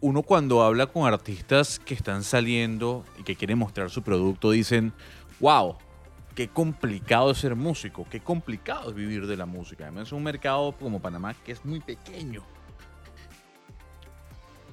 uno 0.00 0.22
cuando 0.22 0.62
habla 0.62 0.86
con 0.86 1.12
artistas 1.12 1.80
que 1.80 1.94
están 1.94 2.22
saliendo 2.22 3.04
y 3.18 3.24
que 3.24 3.34
quieren 3.34 3.58
mostrar 3.58 3.90
su 3.90 4.02
producto, 4.02 4.52
dicen, 4.52 4.92
wow, 5.40 5.76
qué 6.36 6.46
complicado 6.46 7.32
es 7.32 7.38
ser 7.38 7.56
músico, 7.56 8.06
qué 8.08 8.20
complicado 8.20 8.90
es 8.90 8.94
vivir 8.94 9.26
de 9.26 9.36
la 9.36 9.46
música. 9.46 9.84
Además 9.84 10.08
es 10.08 10.12
un 10.12 10.22
mercado 10.22 10.72
como 10.78 11.00
Panamá 11.00 11.34
que 11.34 11.50
es 11.50 11.64
muy 11.64 11.80
pequeño. 11.80 12.44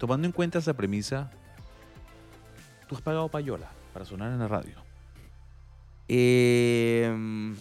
Tomando 0.01 0.25
en 0.25 0.31
cuenta 0.31 0.57
esa 0.57 0.73
premisa, 0.73 1.29
¿tú 2.89 2.95
has 2.95 3.01
pagado 3.03 3.29
payola 3.29 3.69
para 3.93 4.03
sonar 4.03 4.31
en 4.31 4.39
la 4.39 4.47
radio? 4.47 4.73
Eh, 6.07 7.53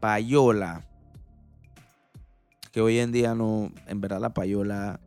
payola. 0.00 0.82
Que 2.72 2.80
hoy 2.80 3.00
en 3.00 3.12
día 3.12 3.34
no, 3.34 3.70
en 3.86 4.00
verdad 4.00 4.18
la 4.18 4.30
payola, 4.32 4.98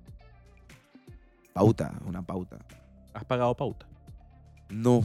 pauta, 1.54 1.94
una 2.06 2.22
pauta. 2.22 2.60
¿Has 3.16 3.26
pagado 3.26 3.56
pauta? 3.56 3.88
No, 4.70 5.02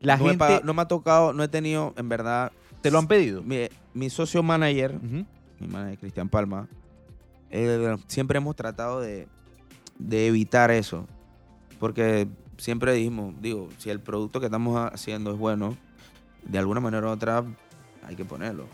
La 0.00 0.16
no, 0.16 0.24
gente 0.24 0.38
pagado- 0.38 0.62
no 0.64 0.74
me 0.74 0.82
ha 0.82 0.88
tocado, 0.88 1.32
no 1.32 1.44
he 1.44 1.48
tenido, 1.48 1.94
en 1.96 2.08
verdad, 2.08 2.50
te 2.80 2.90
lo 2.90 2.98
han 2.98 3.06
pedido. 3.06 3.42
mi, 3.44 3.68
mi 3.94 4.10
socio 4.10 4.42
manager, 4.42 4.98
mi 5.00 5.68
manager 5.68 5.98
Cristian 6.00 6.28
Palma, 6.28 6.66
eh, 7.54 7.96
siempre 8.08 8.38
hemos 8.38 8.56
tratado 8.56 9.00
de, 9.00 9.28
de 9.98 10.26
evitar 10.26 10.70
eso. 10.70 11.06
Porque 11.78 12.26
siempre 12.56 12.92
dijimos, 12.94 13.34
digo, 13.40 13.68
si 13.78 13.90
el 13.90 14.00
producto 14.00 14.40
que 14.40 14.46
estamos 14.46 14.76
haciendo 14.92 15.32
es 15.32 15.38
bueno, 15.38 15.76
de 16.44 16.58
alguna 16.58 16.80
manera 16.80 17.06
u 17.06 17.10
otra 17.10 17.44
hay 18.06 18.16
que 18.16 18.24
ponerlo. 18.24 18.66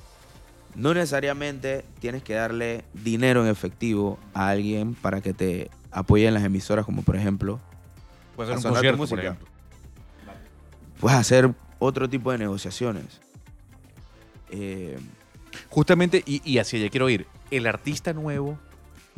No 0.75 0.95
necesariamente 0.95 1.85
tienes 1.99 2.23
que 2.23 2.35
darle 2.35 2.85
dinero 2.95 3.43
en 3.45 3.51
efectivo 3.51 4.19
a 4.35 4.49
alguien 4.51 4.95
para 4.95 5.21
que 5.21 5.35
te 5.35 5.71
apoye 5.90 6.27
en 6.29 6.35
las 6.35 6.45
emisoras, 6.45 6.85
como 6.87 7.03
por 7.03 7.16
ejemplo, 7.16 7.61
Puede 8.37 8.57
ser 8.57 8.57
a 8.57 8.69
un 8.69 8.75
concierto, 8.75 8.97
por 8.97 9.09
música. 9.09 9.23
ejemplo. 9.23 9.49
puedes 11.01 11.19
hacer 11.19 11.53
otro 11.79 12.09
tipo 12.09 12.31
de 12.33 12.38
negociaciones. 12.38 13.21
Eh, 14.51 14.99
Justamente, 15.69 16.23
y, 16.27 16.40
y 16.49 16.59
hacia 16.59 16.79
allá 16.79 16.88
quiero 16.88 17.09
ir. 17.11 17.27
El 17.51 17.66
artista 17.66 18.12
nuevo 18.12 18.59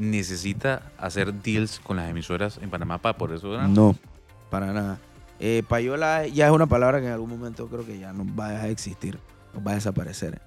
necesita 0.03 0.91
hacer 0.99 1.33
deals 1.33 1.79
con 1.79 1.97
las 1.97 2.11
emisoras 2.11 2.59
en 2.61 2.71
Panamá 2.71 2.99
para 2.99 3.17
por 3.17 3.33
eso. 3.33 3.57
¿no? 3.69 3.97
Para 4.51 4.73
nada. 4.73 4.99
Eh, 5.39 5.63
payola 5.69 6.27
ya 6.27 6.47
es 6.47 6.53
una 6.53 6.67
palabra 6.67 7.01
que 7.01 7.07
en 7.07 7.13
algún 7.13 7.31
momento 7.31 7.69
creo 7.69 7.87
que 7.87 7.99
ya 7.99 8.13
no 8.13 8.27
va 8.35 8.49
a 8.49 8.69
existir, 8.69 9.19
no 9.55 9.63
va 9.63 9.73
a 9.73 9.75
desaparecer. 9.75 10.41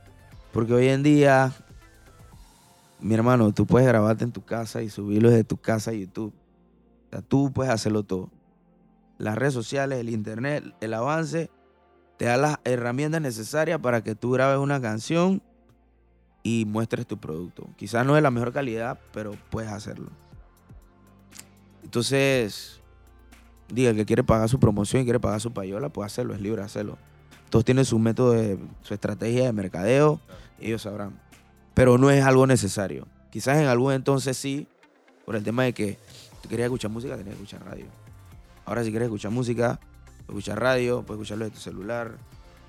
Porque 0.51 0.73
hoy 0.73 0.89
en 0.89 1.03
día, 1.03 1.53
mi 2.99 3.13
hermano, 3.13 3.53
tú 3.53 3.65
puedes 3.65 3.87
grabarte 3.87 4.25
en 4.25 4.31
tu 4.31 4.43
casa 4.43 4.81
y 4.81 4.89
subirlo 4.89 5.29
desde 5.29 5.43
tu 5.45 5.57
casa 5.57 5.91
a 5.91 5.93
YouTube. 5.93 6.33
O 7.07 7.09
sea, 7.11 7.21
tú 7.21 7.51
puedes 7.53 7.71
hacerlo 7.73 8.03
todo. 8.03 8.29
Las 9.17 9.37
redes 9.37 9.53
sociales, 9.53 9.99
el 9.99 10.09
internet, 10.09 10.65
el 10.81 10.93
avance, 10.93 11.49
te 12.17 12.25
da 12.25 12.35
las 12.35 12.57
herramientas 12.65 13.21
necesarias 13.21 13.79
para 13.79 14.03
que 14.03 14.15
tú 14.15 14.31
grabes 14.31 14.59
una 14.59 14.81
canción 14.81 15.41
y 16.45 16.63
muestres 16.63 17.07
tu 17.07 17.17
producto. 17.17 17.67
Quizás 17.75 18.05
no 18.05 18.15
es 18.15 18.21
la 18.21 18.29
mejor 18.29 18.53
calidad, 18.53 18.99
pero 19.11 19.35
puedes 19.49 19.71
hacerlo. 19.71 20.11
Entonces, 21.83 22.81
diga, 23.67 23.89
el 23.89 23.95
que 23.95 24.05
quiere 24.05 24.23
pagar 24.23 24.47
su 24.47 24.59
promoción 24.59 25.01
y 25.01 25.05
quiere 25.05 25.19
pagar 25.19 25.41
su 25.41 25.51
payola, 25.51 25.89
puede 25.89 26.05
hacerlo, 26.05 26.35
es 26.35 26.41
libre 26.41 26.61
hacerlo. 26.61 26.99
Todos 27.49 27.65
tienen 27.65 27.83
su 27.83 27.97
método, 27.97 28.33
de, 28.33 28.59
su 28.83 28.93
estrategia 28.93 29.45
de 29.45 29.53
mercadeo, 29.53 30.21
ellos 30.59 30.83
sabrán. 30.83 31.19
Pero 31.73 31.97
no 31.97 32.11
es 32.11 32.23
algo 32.23 32.45
necesario. 32.45 33.07
Quizás 33.31 33.57
en 33.57 33.65
algún 33.65 33.93
entonces 33.93 34.37
sí, 34.37 34.67
por 35.25 35.35
el 35.35 35.43
tema 35.43 35.63
de 35.63 35.73
que 35.73 35.97
tú 36.43 36.49
querías 36.49 36.67
escuchar 36.67 36.91
música, 36.91 37.17
tenías 37.17 37.37
que 37.37 37.41
escuchar 37.41 37.65
radio. 37.65 37.87
Ahora 38.65 38.83
si 38.83 38.91
quieres 38.91 39.07
escuchar 39.07 39.31
música, 39.31 39.79
puedes 40.27 40.29
escuchar 40.29 40.61
radio, 40.61 41.01
puedes 41.01 41.21
escucharlo 41.21 41.45
de 41.45 41.51
tu 41.51 41.59
celular, 41.59 42.19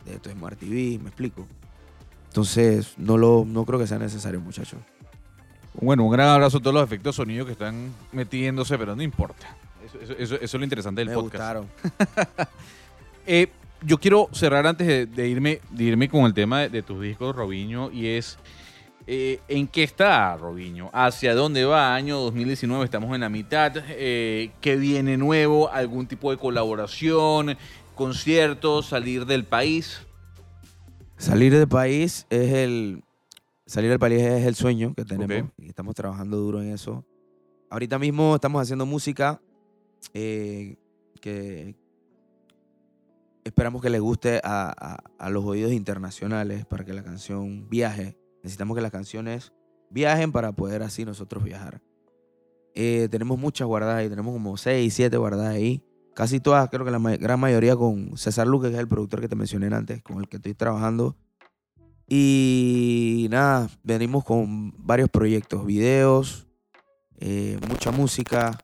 de 0.07 0.19
tu 0.19 0.31
Smart 0.31 0.59
TV, 0.59 0.99
me 0.99 1.09
explico. 1.09 1.47
Entonces, 2.29 2.95
no, 2.97 3.17
lo, 3.17 3.45
no 3.47 3.65
creo 3.65 3.79
que 3.79 3.87
sea 3.87 3.99
necesario, 3.99 4.41
muchachos. 4.41 4.79
Bueno, 5.81 6.05
un 6.05 6.13
gran 6.13 6.29
abrazo 6.29 6.59
a 6.59 6.61
todos 6.61 6.75
los 6.75 6.85
efectos 6.85 7.15
de 7.15 7.17
sonido 7.23 7.45
que 7.47 7.53
están 7.53 7.93
metiéndose, 8.13 8.77
pero 8.79 8.95
no 8.97 9.03
importa. 9.03 9.57
Eso, 9.85 9.99
eso- 10.01 10.13
eso- 10.19 10.35
eso 10.37 10.45
es 10.45 10.55
lo 10.55 10.65
interesante 10.65 11.01
del 11.01 11.09
Me 11.09 11.15
podcast. 11.15 11.33
gustaron. 11.35 11.69
Eh, 13.29 13.49
yo 13.83 13.99
quiero 13.99 14.29
cerrar 14.33 14.67
antes 14.69 14.87
de, 14.87 15.07
de 15.07 15.29
irme, 15.29 15.61
de 15.71 15.83
irme 15.85 16.09
con 16.09 16.25
el 16.27 16.33
tema 16.35 16.61
de, 16.61 16.69
de 16.69 16.83
tus 16.83 17.01
discos, 17.03 17.35
Robiño, 17.35 17.91
y 17.91 18.07
es 18.07 18.39
eh, 19.09 19.41
¿en 19.49 19.67
qué 19.67 19.83
está 19.83 20.37
Robiño? 20.37 20.91
¿Hacia 20.93 21.35
dónde 21.35 21.65
va? 21.65 21.95
Año 21.95 22.19
2019, 22.21 22.85
estamos 22.85 23.13
en 23.17 23.21
la 23.23 23.29
mitad. 23.29 23.73
Eh, 23.89 24.51
¿Qué 24.61 24.77
viene 24.77 25.17
nuevo? 25.17 25.69
¿Algún 25.73 26.07
tipo 26.07 26.31
de 26.31 26.37
colaboración? 26.37 27.57
¿Conciertos? 27.97 28.87
¿Salir 28.87 29.27
del 29.27 29.45
país? 29.45 30.01
Salir 31.17 31.53
del 31.53 31.69
país 31.69 32.27
es 32.31 32.53
el. 32.53 33.03
Salir 33.67 33.91
del 33.91 33.99
país 33.99 34.23
es 34.23 34.47
el 34.47 34.55
sueño 34.55 34.95
que 34.95 35.05
tenemos 35.05 35.51
y 35.59 35.69
estamos 35.69 35.95
trabajando 35.95 36.37
duro 36.37 36.63
en 36.63 36.69
eso. 36.73 37.05
Ahorita 37.71 37.99
mismo 37.99 38.35
estamos 38.37 38.63
haciendo 38.63 38.87
música 38.87 39.41
eh, 40.15 40.77
que 41.21 41.75
esperamos 43.45 43.83
que 43.83 43.91
le 43.91 43.99
guste 43.99 44.41
a, 44.45 44.71
a- 44.71 45.03
a 45.19 45.31
los 45.31 45.45
oídos 45.45 45.73
internacionales 45.73 46.65
para 46.67 46.85
que 46.85 46.93
la 46.93 47.03
canción 47.03 47.69
viaje. 47.69 48.17
Necesitamos 48.45 48.77
que 48.77 48.83
las 48.83 48.93
canciones 48.93 49.53
viajen 49.91 50.31
para 50.31 50.53
poder 50.53 50.83
así 50.83 51.05
nosotros 51.05 51.43
viajar. 51.43 51.81
Eh, 52.75 53.09
tenemos 53.11 53.39
muchas 53.39 53.67
guardadas 53.67 53.97
ahí, 53.97 54.09
tenemos 54.09 54.33
como 54.33 54.57
6, 54.57 54.93
7 54.95 55.17
guardadas 55.17 55.55
ahí. 55.55 55.83
Casi 56.17 56.41
todas, 56.41 56.69
creo 56.71 56.83
que 56.85 56.91
la 56.91 56.99
ma- 56.99 57.17
gran 57.17 57.39
mayoría 57.39 57.77
con 57.77 58.17
César 58.17 58.47
Luque, 58.47 58.69
que 58.71 58.75
es 58.75 58.81
el 58.81 58.89
productor 58.89 59.21
que 59.21 59.29
te 59.29 59.37
mencioné 59.37 59.67
antes, 59.75 60.03
con 60.03 60.19
el 60.19 60.29
que 60.29 60.39
estoy 60.39 60.55
trabajando. 60.55 61.15
Y 62.09 63.27
nada, 63.31 63.69
venimos 63.83 64.25
con 64.25 64.73
varios 64.79 65.11
proyectos, 65.11 65.67
videos, 65.67 66.47
eh, 67.19 67.59
mucha 67.69 67.91
música 67.91 68.59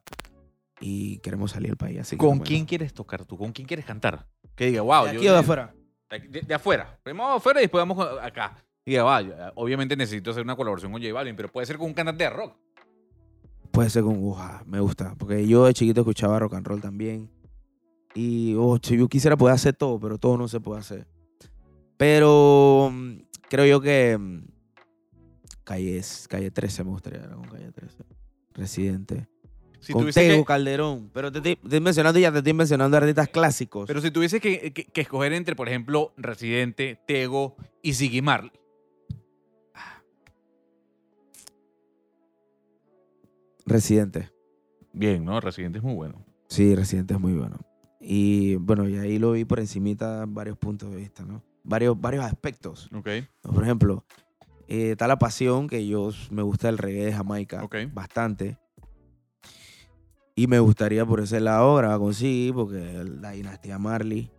y 0.81 1.19
queremos 1.19 1.51
salir 1.51 1.69
del 1.69 1.77
país. 1.77 2.01
Así 2.01 2.17
que 2.17 2.21
¿Con 2.21 2.29
bueno. 2.39 2.45
quién 2.45 2.65
quieres 2.65 2.95
tocar 2.95 3.27
tú? 3.27 3.37
¿Con 3.37 3.53
quién 3.53 3.69
quieres 3.69 3.85
cantar? 3.85 4.27
Que 4.55 4.67
diga, 4.67 4.81
wow. 4.81 5.05
¿De 5.07 5.13
yo- 5.13 5.19
aquí 5.19 5.29
o 5.29 5.33
de 5.35 5.39
afuera? 5.39 5.75
De, 6.09 6.19
de- 6.21 6.41
de 6.43 6.55
afuera. 6.55 6.99
Primero 7.03 7.29
afuera 7.33 7.61
y 7.61 7.65
después 7.65 7.81
vamos 7.87 8.07
acá. 8.23 8.57
Y 8.87 8.93
diga, 8.93 9.03
va, 9.05 9.21
yo, 9.21 9.35
obviamente 9.57 9.95
necesito 9.95 10.31
hacer 10.31 10.43
una 10.43 10.57
colaboración 10.57 10.91
con 10.91 11.03
J 11.03 11.13
Balvin, 11.13 11.37
pero 11.37 11.51
puede 11.53 11.67
ser 11.67 11.77
con 11.77 11.89
un 11.89 11.95
cantante 11.95 12.25
de 12.25 12.31
rock. 12.31 12.55
Puede 13.71 13.91
ser 13.91 14.03
con 14.05 14.17
Uja, 14.25 14.63
me 14.67 14.81
gusta. 14.81 15.15
Porque 15.19 15.47
yo 15.47 15.67
de 15.67 15.75
chiquito 15.75 16.01
escuchaba 16.01 16.39
rock 16.39 16.55
and 16.55 16.67
roll 16.67 16.81
también. 16.81 17.29
Y 18.15 18.55
oh, 18.59 18.79
si 18.83 18.97
yo 18.99 19.09
quisiera 19.09 19.37
poder 19.37 19.55
hacer 19.55 19.75
todo, 19.75 19.99
pero 19.99 20.19
todo 20.19 20.37
no 20.37 20.49
se 20.49 20.61
puede 20.61 20.81
hacer. 20.81 21.07
Pero 21.97 22.91
mm, 22.93 23.13
creo 23.49 23.65
yo 23.67 23.81
que 23.81 24.19
mm, 24.19 24.45
calle, 25.65 26.01
calle 26.29 26.51
13 26.51 26.85
me 26.85 26.91
gustaría 26.91 27.27
con 27.31 27.45
calle 27.45 27.73
13. 27.73 28.05
Residente. 28.55 29.29
Si 29.81 29.93
con 29.93 30.11
Tego 30.11 30.37
que- 30.39 30.45
Calderón. 30.45 31.11
Pero 31.13 31.33
te 31.33 31.39
estoy, 31.39 31.57
te 31.57 31.63
estoy 31.65 31.81
mencionando 31.81 32.19
ya, 32.21 32.31
te 32.31 32.39
estoy 32.39 32.53
mencionando 32.53 32.97
artistas 32.97 33.29
clásicos. 33.29 33.87
pero 33.89 34.01
si 34.01 34.11
tuviese 34.11 34.41
que, 34.41 34.73
que- 34.73 34.85
que 34.85 35.01
escoger 35.01 35.33
entre, 35.33 35.57
por 35.57 35.69
ejemplo, 35.69 36.13
Residente, 36.17 37.01
Tego 37.07 37.57
y 37.83 37.95
Ziggy 37.95 38.21
Marley. 38.23 38.53
Residente. 43.67 44.31
Bien, 44.93 45.25
¿no? 45.25 45.41
Residente 45.41 45.79
es 45.79 45.85
muy 45.85 45.95
bueno. 45.95 46.25
Sí, 46.49 46.75
Residente 46.75 47.15
es 47.15 47.21
muy 47.21 47.33
bueno. 47.33 47.59
Y 48.05 48.57
bueno, 48.57 48.89
y 48.89 48.97
ahí 48.97 49.19
lo 49.19 49.33
vi 49.33 49.45
por 49.45 49.61
encimita 49.61 50.25
varios 50.27 50.59
puntos 50.59 50.91
de 50.91 50.97
vista, 50.97 51.25
¿no? 51.25 51.41
Varios, 51.63 51.99
varios 52.01 52.25
aspectos. 52.25 52.91
Ok. 52.93 53.09
¿no? 53.45 53.53
Por 53.53 53.63
ejemplo, 53.63 54.05
eh, 54.67 54.91
está 54.91 55.07
la 55.07 55.19
pasión, 55.19 55.69
que 55.69 55.87
yo 55.87 56.11
me 56.31 56.43
gusta 56.43 56.69
el 56.69 56.79
reggae 56.79 57.05
de 57.07 57.13
Jamaica 57.13 57.63
Ok. 57.63 57.77
bastante. 57.95 58.59
Y 60.35 60.49
me 60.49 60.59
gustaría 60.59 61.07
por 61.07 61.21
ese 61.21 61.41
lado 61.41 61.77
grabar 61.77 61.99
con 61.99 62.13
Siggy, 62.15 62.53
porque 62.53 63.05
la 63.21 63.31
dinastía 63.33 63.79
Marley 63.79 64.31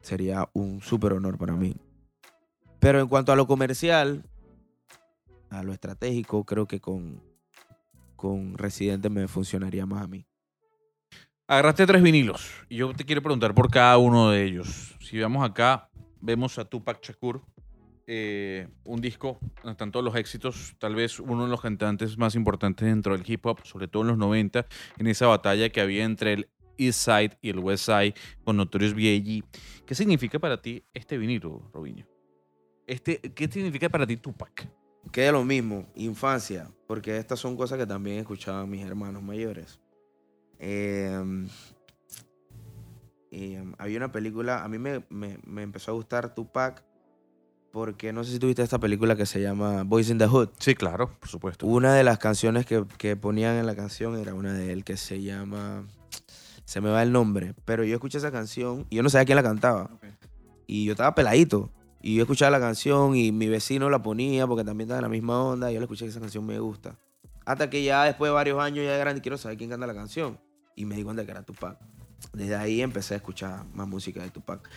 sería 0.00 0.48
un 0.52 0.80
súper 0.80 1.12
honor 1.12 1.38
para 1.38 1.54
mí. 1.54 1.76
Pero 2.80 2.98
en 2.98 3.06
cuanto 3.06 3.30
a 3.30 3.36
lo 3.36 3.46
comercial, 3.46 4.24
a 5.50 5.62
lo 5.62 5.72
estratégico, 5.72 6.44
creo 6.44 6.66
que 6.66 6.80
con, 6.80 7.22
con 8.16 8.58
Residente 8.58 9.08
me 9.08 9.28
funcionaría 9.28 9.86
más 9.86 10.02
a 10.02 10.08
mí. 10.08 10.26
Agarraste 11.52 11.86
tres 11.86 12.02
vinilos 12.02 12.50
y 12.70 12.76
yo 12.76 12.94
te 12.94 13.04
quiero 13.04 13.20
preguntar 13.20 13.54
por 13.54 13.70
cada 13.70 13.98
uno 13.98 14.30
de 14.30 14.42
ellos. 14.42 14.96
Si 15.00 15.20
vamos 15.20 15.44
acá, 15.44 15.90
vemos 16.22 16.58
a 16.58 16.64
Tupac 16.64 17.04
Shakur, 17.04 17.42
eh, 18.06 18.68
un 18.84 19.02
disco 19.02 19.38
donde 19.56 19.72
están 19.72 19.92
todos 19.92 20.02
los 20.02 20.16
éxitos, 20.16 20.74
tal 20.78 20.94
vez 20.94 21.20
uno 21.20 21.44
de 21.44 21.50
los 21.50 21.60
cantantes 21.60 22.16
más 22.16 22.36
importantes 22.36 22.88
dentro 22.88 23.14
del 23.14 23.30
hip 23.30 23.44
hop, 23.44 23.66
sobre 23.66 23.86
todo 23.86 24.00
en 24.00 24.08
los 24.08 24.16
90, 24.16 24.64
en 24.96 25.06
esa 25.06 25.26
batalla 25.26 25.68
que 25.68 25.82
había 25.82 26.04
entre 26.04 26.32
el 26.32 26.48
East 26.78 27.00
Side 27.00 27.38
y 27.42 27.50
el 27.50 27.58
West 27.58 27.84
Side 27.84 28.14
con 28.44 28.56
Notorious 28.56 28.94
B.I.G. 28.94 29.44
¿Qué 29.84 29.94
significa 29.94 30.38
para 30.38 30.62
ti 30.62 30.82
este 30.94 31.18
vinilo, 31.18 31.70
Robinho? 31.74 32.06
Este, 32.86 33.20
¿Qué 33.20 33.46
significa 33.48 33.90
para 33.90 34.06
ti 34.06 34.16
Tupac? 34.16 34.70
Queda 35.12 35.32
lo 35.32 35.44
mismo, 35.44 35.86
infancia, 35.96 36.70
porque 36.86 37.18
estas 37.18 37.40
son 37.40 37.58
cosas 37.58 37.78
que 37.78 37.84
también 37.84 38.20
escuchaban 38.20 38.70
mis 38.70 38.86
hermanos 38.86 39.22
mayores. 39.22 39.81
Eh, 40.64 41.20
eh, 43.30 43.64
había 43.78 43.96
una 43.96 44.12
película, 44.12 44.62
a 44.62 44.68
mí 44.68 44.78
me, 44.78 45.04
me- 45.10 45.38
me 45.44 45.62
empezó 45.62 45.90
a 45.90 45.94
gustar 45.94 46.34
Tupac 46.34 46.84
porque 47.72 48.12
no 48.12 48.22
sé 48.22 48.32
si 48.32 48.38
tuviste 48.38 48.62
esta 48.62 48.78
película 48.78 49.16
que 49.16 49.24
se 49.24 49.40
llama 49.40 49.82
Boys 49.84 50.10
in 50.10 50.18
the 50.18 50.26
Hood. 50.26 50.50
Sí, 50.58 50.74
claro, 50.74 51.10
por 51.18 51.28
supuesto. 51.28 51.66
Una 51.66 51.94
de 51.94 52.04
las 52.04 52.18
canciones 52.18 52.66
que, 52.66 52.84
que 52.98 53.16
ponían 53.16 53.56
en 53.56 53.66
la 53.66 53.74
canción 53.74 54.18
era 54.18 54.34
una 54.34 54.52
de 54.52 54.72
él 54.72 54.84
que 54.84 54.96
se 54.96 55.22
llama... 55.22 55.86
Se 56.64 56.80
me 56.80 56.90
va 56.90 57.02
el 57.02 57.12
nombre, 57.12 57.54
pero 57.64 57.82
yo 57.82 57.94
escuché 57.94 58.18
esa 58.18 58.30
canción 58.30 58.86
y 58.90 58.96
yo 58.96 59.02
no 59.02 59.08
sabía 59.10 59.24
quién 59.24 59.36
la 59.36 59.42
cantaba. 59.42 59.90
Y 60.66 60.84
yo 60.84 60.92
estaba 60.92 61.14
peladito. 61.14 61.70
Y 62.02 62.16
yo 62.16 62.22
escuchaba 62.22 62.50
la 62.50 62.60
canción 62.60 63.16
y 63.16 63.32
mi 63.32 63.48
vecino 63.48 63.88
la 63.90 64.02
ponía 64.02 64.46
porque 64.46 64.64
también 64.64 64.86
estaba 64.86 64.98
en 64.98 65.02
la 65.04 65.08
misma 65.08 65.42
onda. 65.42 65.70
Y 65.70 65.74
yo 65.74 65.80
le 65.80 65.84
escuché 65.84 66.04
que 66.04 66.10
esa 66.10 66.20
canción 66.20 66.44
me 66.46 66.58
gusta. 66.60 66.96
Hasta 67.44 67.68
que 67.70 67.82
ya 67.82 68.04
después 68.04 68.28
de 68.28 68.34
varios 68.34 68.60
años, 68.60 68.84
ya 68.84 68.92
de 68.92 68.98
grande, 68.98 69.20
quiero 69.22 69.36
saber 69.38 69.58
quién 69.58 69.70
canta 69.70 69.86
la 69.86 69.94
canción. 69.94 70.38
Y 70.76 70.84
me 70.84 70.96
di 70.96 71.02
cuenta 71.02 71.24
que 71.24 71.30
era 71.30 71.42
Tupac. 71.42 71.78
desde 72.32 72.56
ahí 72.56 72.80
empecé 72.82 73.14
a 73.14 73.16
escuchar 73.18 73.64
más 73.74 73.86
música 73.88 74.22
de 74.22 74.30
Tupac. 74.30 74.68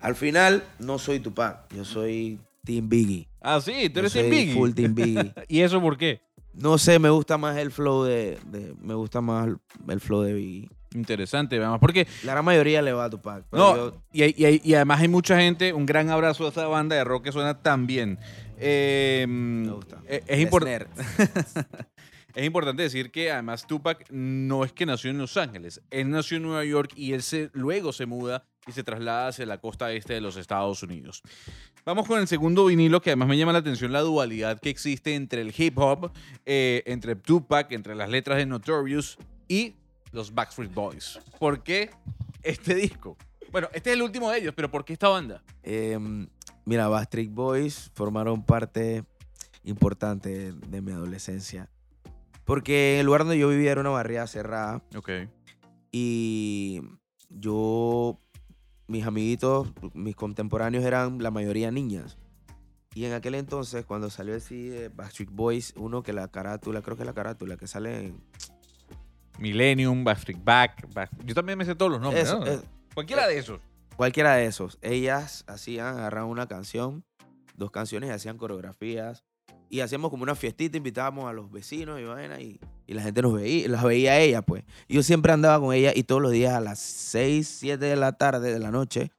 Al 0.00 0.14
final, 0.16 0.64
no 0.78 0.98
soy 0.98 1.20
Tupac, 1.20 1.72
yo 1.74 1.84
soy 1.84 2.38
Team 2.64 2.88
Biggie. 2.88 3.28
Ah, 3.40 3.60
sí, 3.60 3.88
tú 3.88 3.94
Yo 3.94 4.00
eres 4.00 4.12
soy 4.12 4.22
Team 4.22 4.30
Biggie. 4.32 4.54
Full 4.54 4.70
Team 4.72 4.94
Biggie. 4.94 5.34
¿Y 5.48 5.60
eso 5.60 5.80
por 5.80 5.96
qué? 5.96 6.20
No 6.54 6.76
sé, 6.78 6.98
me 6.98 7.08
gusta 7.10 7.38
más 7.38 7.56
el 7.56 7.70
flow 7.70 8.04
de, 8.04 8.38
de- 8.46 8.74
me 8.80 8.94
gusta 8.94 9.20
más 9.20 9.48
el, 9.88 10.00
flow 10.00 10.22
de 10.22 10.34
Biggie. 10.34 10.68
Interesante, 10.94 11.56
además, 11.56 11.78
porque 11.80 12.06
La 12.24 12.32
gran 12.32 12.44
mayoría 12.44 12.82
le 12.82 12.92
va 12.92 13.04
a 13.06 13.10
Tupac. 13.10 13.44
No, 13.52 13.76
yo- 13.76 14.02
y, 14.12 14.24
y 14.24 14.60
y 14.62 14.74
además 14.74 15.00
hay 15.00 15.08
mucha 15.08 15.38
gente, 15.38 15.72
un 15.72 15.86
gran 15.86 16.10
abrazo 16.10 16.44
a 16.46 16.50
esa 16.50 16.66
banda 16.66 16.96
de 16.96 17.04
rock 17.04 17.24
que 17.24 17.32
suena 17.32 17.62
tan 17.62 17.86
bien. 17.86 18.18
Eh, 18.58 19.24
me 19.28 19.70
gusta. 19.72 20.00
Es, 20.06 20.22
es 20.26 20.38
impor- 20.48 20.60
Snare. 20.62 20.86
es 22.34 22.44
importante 22.46 22.82
decir 22.82 23.10
que 23.10 23.30
además 23.30 23.66
Tupac 23.66 24.10
no 24.10 24.64
es 24.64 24.72
que 24.72 24.86
nació 24.86 25.10
en 25.10 25.18
Los 25.18 25.36
Ángeles, 25.36 25.82
él 25.90 26.10
nació 26.10 26.38
en 26.38 26.44
Nueva 26.44 26.64
York 26.64 26.92
y 26.96 27.12
él 27.12 27.22
se, 27.22 27.50
luego 27.52 27.92
se 27.92 28.06
muda 28.06 28.46
y 28.66 28.72
se 28.72 28.84
traslada 28.84 29.28
hacia 29.28 29.46
la 29.46 29.58
costa 29.58 29.92
este 29.92 30.14
de 30.14 30.20
los 30.20 30.36
Estados 30.36 30.82
Unidos. 30.82 31.22
Vamos 31.84 32.06
con 32.06 32.20
el 32.20 32.28
segundo 32.28 32.66
vinilo 32.66 33.00
que 33.02 33.10
además 33.10 33.28
me 33.28 33.36
llama 33.36 33.52
la 33.52 33.58
atención 33.58 33.92
la 33.92 34.00
dualidad 34.00 34.60
que 34.60 34.70
existe 34.70 35.14
entre 35.14 35.40
el 35.40 35.52
hip 35.56 35.76
hop, 35.78 36.12
eh, 36.46 36.82
entre 36.86 37.16
Tupac, 37.16 37.72
entre 37.72 37.94
las 37.94 38.08
letras 38.08 38.38
de 38.38 38.46
Notorious 38.46 39.18
y 39.48 39.74
los 40.12 40.32
Backstreet 40.32 40.72
Boys. 40.72 41.18
¿Por 41.38 41.62
qué 41.62 41.90
este 42.42 42.74
disco? 42.74 43.16
Bueno, 43.50 43.68
este 43.72 43.90
es 43.90 43.96
el 43.96 44.02
último 44.02 44.30
de 44.30 44.38
ellos, 44.38 44.54
pero 44.54 44.70
¿por 44.70 44.84
qué 44.84 44.92
esta 44.92 45.08
banda? 45.08 45.42
Em, 45.62 46.28
mira, 46.64 46.88
Backstreet 46.88 47.32
Boys 47.32 47.90
formaron 47.94 48.44
parte 48.44 49.04
importante 49.64 50.52
de 50.52 50.80
mi 50.80 50.92
adolescencia. 50.92 51.68
Porque 52.44 52.98
el 53.00 53.06
lugar 53.06 53.22
donde 53.22 53.38
yo 53.38 53.48
vivía 53.48 53.72
era 53.72 53.80
una 53.80 53.90
barriada 53.90 54.26
cerrada 54.26 54.82
Ok. 54.96 55.10
y 55.92 56.80
yo, 57.28 58.18
mis 58.88 59.06
amiguitos, 59.06 59.72
mis 59.94 60.16
contemporáneos 60.16 60.84
eran 60.84 61.22
la 61.22 61.30
mayoría 61.30 61.70
niñas. 61.70 62.18
Y 62.94 63.06
en 63.06 63.14
aquel 63.14 63.34
entonces, 63.36 63.86
cuando 63.86 64.10
salió 64.10 64.34
el 64.34 64.40
CD 64.42 64.68
de 64.70 64.88
Backstreet 64.90 65.30
Boys, 65.30 65.72
uno 65.76 66.02
que 66.02 66.12
la 66.12 66.28
carátula, 66.28 66.82
creo 66.82 66.96
que 66.96 67.04
la 67.06 67.14
carátula 67.14 67.56
que 67.56 67.66
sale 67.66 67.98
en... 68.06 68.20
Millennium, 69.38 70.04
Backstreet 70.04 70.44
Back. 70.44 70.92
Back- 70.92 71.10
Yo 71.24 71.34
también 71.34 71.56
me 71.58 71.64
sé 71.64 71.74
todos 71.74 71.90
los 71.90 72.00
nombres. 72.00 72.24
Eso, 72.24 72.40
¿no? 72.40 72.46
es- 72.46 72.62
Cualquiera 72.94 73.26
de 73.26 73.38
esos. 73.38 73.60
cualquiera 73.96 74.34
de 74.34 74.44
esos. 74.44 74.78
Ellas 74.82 75.44
hacían, 75.46 75.96
agarraban 75.96 76.28
una 76.28 76.46
canción, 76.46 77.02
dos 77.56 77.70
canciones 77.70 78.10
y 78.10 78.12
hacían 78.12 78.36
coreografías. 78.36 79.24
Y 79.72 79.80
hacíamos 79.80 80.10
como 80.10 80.22
una 80.22 80.34
fiestita, 80.34 80.76
invitábamos 80.76 81.30
a 81.30 81.32
los 81.32 81.50
vecinos 81.50 81.98
y 81.98 82.04
vaina, 82.04 82.38
y, 82.38 82.60
y 82.86 82.92
la 82.92 83.00
gente 83.00 83.22
nos 83.22 83.32
veía, 83.32 83.66
las 83.68 83.82
veía 83.82 84.12
a 84.12 84.20
ella, 84.20 84.42
pues. 84.42 84.64
Yo 84.86 85.02
siempre 85.02 85.32
andaba 85.32 85.58
con 85.64 85.74
ella 85.74 85.92
y 85.94 86.02
todos 86.02 86.20
los 86.20 86.30
días 86.30 86.52
a 86.52 86.60
las 86.60 86.78
6, 86.78 87.48
7 87.48 87.82
de 87.82 87.96
la 87.96 88.12
tarde, 88.12 88.52
de 88.52 88.58
la 88.58 88.70
noche, 88.70 89.12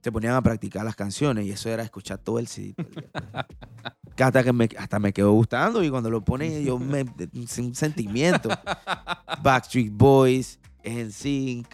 se 0.00 0.10
ponían 0.10 0.34
a 0.34 0.42
practicar 0.42 0.84
las 0.84 0.96
canciones 0.96 1.46
y 1.46 1.52
eso 1.52 1.68
era 1.68 1.84
escuchar 1.84 2.18
todo 2.18 2.40
el 2.40 2.48
CD. 2.48 2.74
todo 2.74 2.88
el 2.88 2.94
día, 2.94 3.10
pues. 3.12 3.46
Que 4.16 4.24
hasta 4.24 4.42
que 4.42 4.52
me, 4.52 4.68
hasta 4.76 4.98
me 4.98 5.12
quedó 5.12 5.30
gustando 5.30 5.84
y 5.84 5.88
cuando 5.88 6.10
lo 6.10 6.24
ponen 6.24 6.64
yo 6.64 6.80
me, 6.80 7.04
sin 7.46 7.72
sentimiento. 7.76 8.48
Backstreet 9.42 9.92
Boys, 9.92 10.58
NSYNC, 10.84 11.66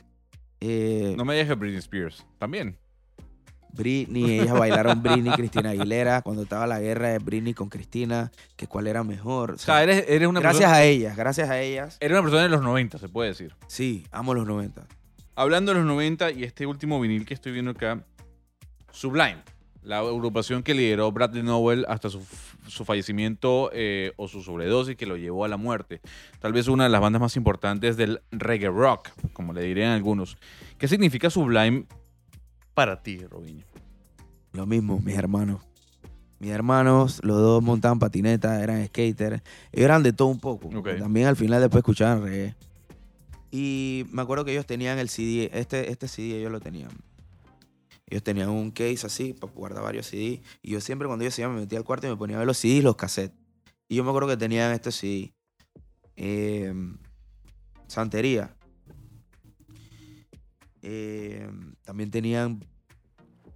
eh, 0.61 1.15
No 1.17 1.25
me 1.25 1.47
que 1.47 1.55
Britney 1.55 1.79
Spears. 1.79 2.27
También. 2.39 2.79
Britney, 3.73 4.41
ellas 4.41 4.59
bailaron 4.59 5.03
Britney, 5.03 5.33
Cristina 5.33 5.71
Aguilera, 5.71 6.23
cuando 6.23 6.43
estaba 6.43 6.67
la 6.67 6.81
guerra 6.81 7.09
de 7.09 7.19
Britney 7.19 7.55
con 7.55 7.69
Cristina, 7.69 8.31
que 8.57 8.67
cuál 8.67 8.87
era 8.87 9.05
mejor. 9.05 9.53
O 9.53 9.55
O 9.55 9.59
sea, 9.59 9.75
sea, 9.77 9.83
eres, 9.83 10.05
eres 10.09 10.29
una 10.29 10.41
gracias 10.41 10.63
persona. 10.71 10.77
a 10.79 10.85
ellas, 10.85 11.17
gracias 11.17 11.51
a 11.51 11.61
ellas. 11.61 11.97
Eres 12.01 12.13
una 12.15 12.23
persona 12.23 12.43
de 12.43 12.49
los 12.49 12.63
90, 12.63 12.99
se 12.99 13.09
puede 13.09 13.29
decir. 13.31 13.55
Sí, 13.67 14.07
amo 14.11 14.35
los 14.35 14.47
90. 14.47 14.87
Hablando 15.37 15.73
de 15.73 15.79
los 15.79 15.87
90 15.87 16.33
y 16.33 16.45
este 16.45 16.67
último 16.67 17.01
vinil 17.01 17.25
que 17.25 17.35
estoy 17.35 17.53
viendo 17.53 17.71
acá, 17.71 18.05
Sublime, 18.91 19.39
la 19.83 19.99
agrupación 19.99 20.63
que 20.63 20.75
lideró 20.75 21.13
Bradley 21.13 21.43
Nowell 21.45 21.85
hasta 21.89 22.11
su, 22.11 22.21
su 22.67 22.85
fallecimiento 22.85 23.71
eh, 23.73 24.13
o 24.17 24.27
su 24.27 24.43
sobredosis 24.43 24.97
que 24.97 25.07
lo 25.07 25.17
llevó 25.17 25.45
a 25.45 25.49
la 25.49 25.57
muerte. 25.57 26.01
Tal 26.41 26.53
vez 26.53 26.67
una 26.69 26.85
de 26.85 26.91
las 26.91 27.01
bandas 27.01 27.21
más 27.23 27.37
importantes 27.37 27.97
del 27.97 28.21
reggae 28.33 28.69
rock, 28.71 29.11
como 29.33 29.53
le 29.53 29.63
dirían 29.63 29.93
algunos. 29.93 30.37
¿Qué 30.79 30.89
significa 30.89 31.31
Sublime 31.31 31.85
para 32.79 33.03
ti, 33.03 33.19
Robinho? 33.27 33.67
Lo 34.53 34.65
mismo, 34.65 35.01
mis 35.01 35.17
hermanos. 35.17 35.61
Mis 36.39 36.53
hermanos, 36.53 37.19
los 37.25 37.37
dos 37.37 37.61
montaban 37.61 37.99
patineta, 37.99 38.63
eran 38.63 38.87
skaters. 38.87 39.43
Eran 39.73 40.05
de 40.05 40.13
todo 40.13 40.29
un 40.29 40.39
poco. 40.39 40.69
También 40.97 41.27
al 41.27 41.35
final 41.35 41.61
después 41.61 41.81
escuchaban 41.81 42.23
reggae. 42.23 42.55
Y 43.51 44.07
me 44.13 44.23
acuerdo 44.23 44.45
que 44.45 44.53
ellos 44.53 44.65
tenían 44.65 45.01
el 45.01 45.09
CD, 45.09 45.51
este, 45.53 45.91
este 45.91 46.07
CD 46.07 46.39
ellos 46.39 46.53
lo 46.53 46.61
tenían. 46.61 46.91
Ellos 48.07 48.23
tenían 48.23 48.49
un 48.51 48.71
case 48.71 49.05
así 49.05 49.33
para 49.33 49.53
guardar 49.53 49.83
varios 49.83 50.07
CD. 50.07 50.41
Y 50.63 50.71
yo 50.71 50.81
siempre 50.81 51.09
cuando 51.09 51.25
ellos 51.25 51.35
se 51.35 51.43
iban 51.43 51.57
me 51.57 51.63
metía 51.63 51.79
al 51.81 51.85
cuarto 51.85 52.07
y 52.07 52.11
me 52.11 52.17
ponía 52.17 52.37
a 52.37 52.39
ver 52.39 52.47
los 52.47 52.59
CD 52.59 52.75
y 52.75 52.83
los 52.83 52.95
cassettes. 52.95 53.37
Y 53.89 53.97
yo 53.97 54.05
me 54.05 54.11
acuerdo 54.11 54.29
que 54.29 54.37
tenían 54.37 54.71
este 54.71 54.93
CD. 54.93 55.35
eh, 56.15 56.73
Santería. 57.89 58.55
Eh, 60.83 61.49
también 61.85 62.11
tenían 62.11 62.65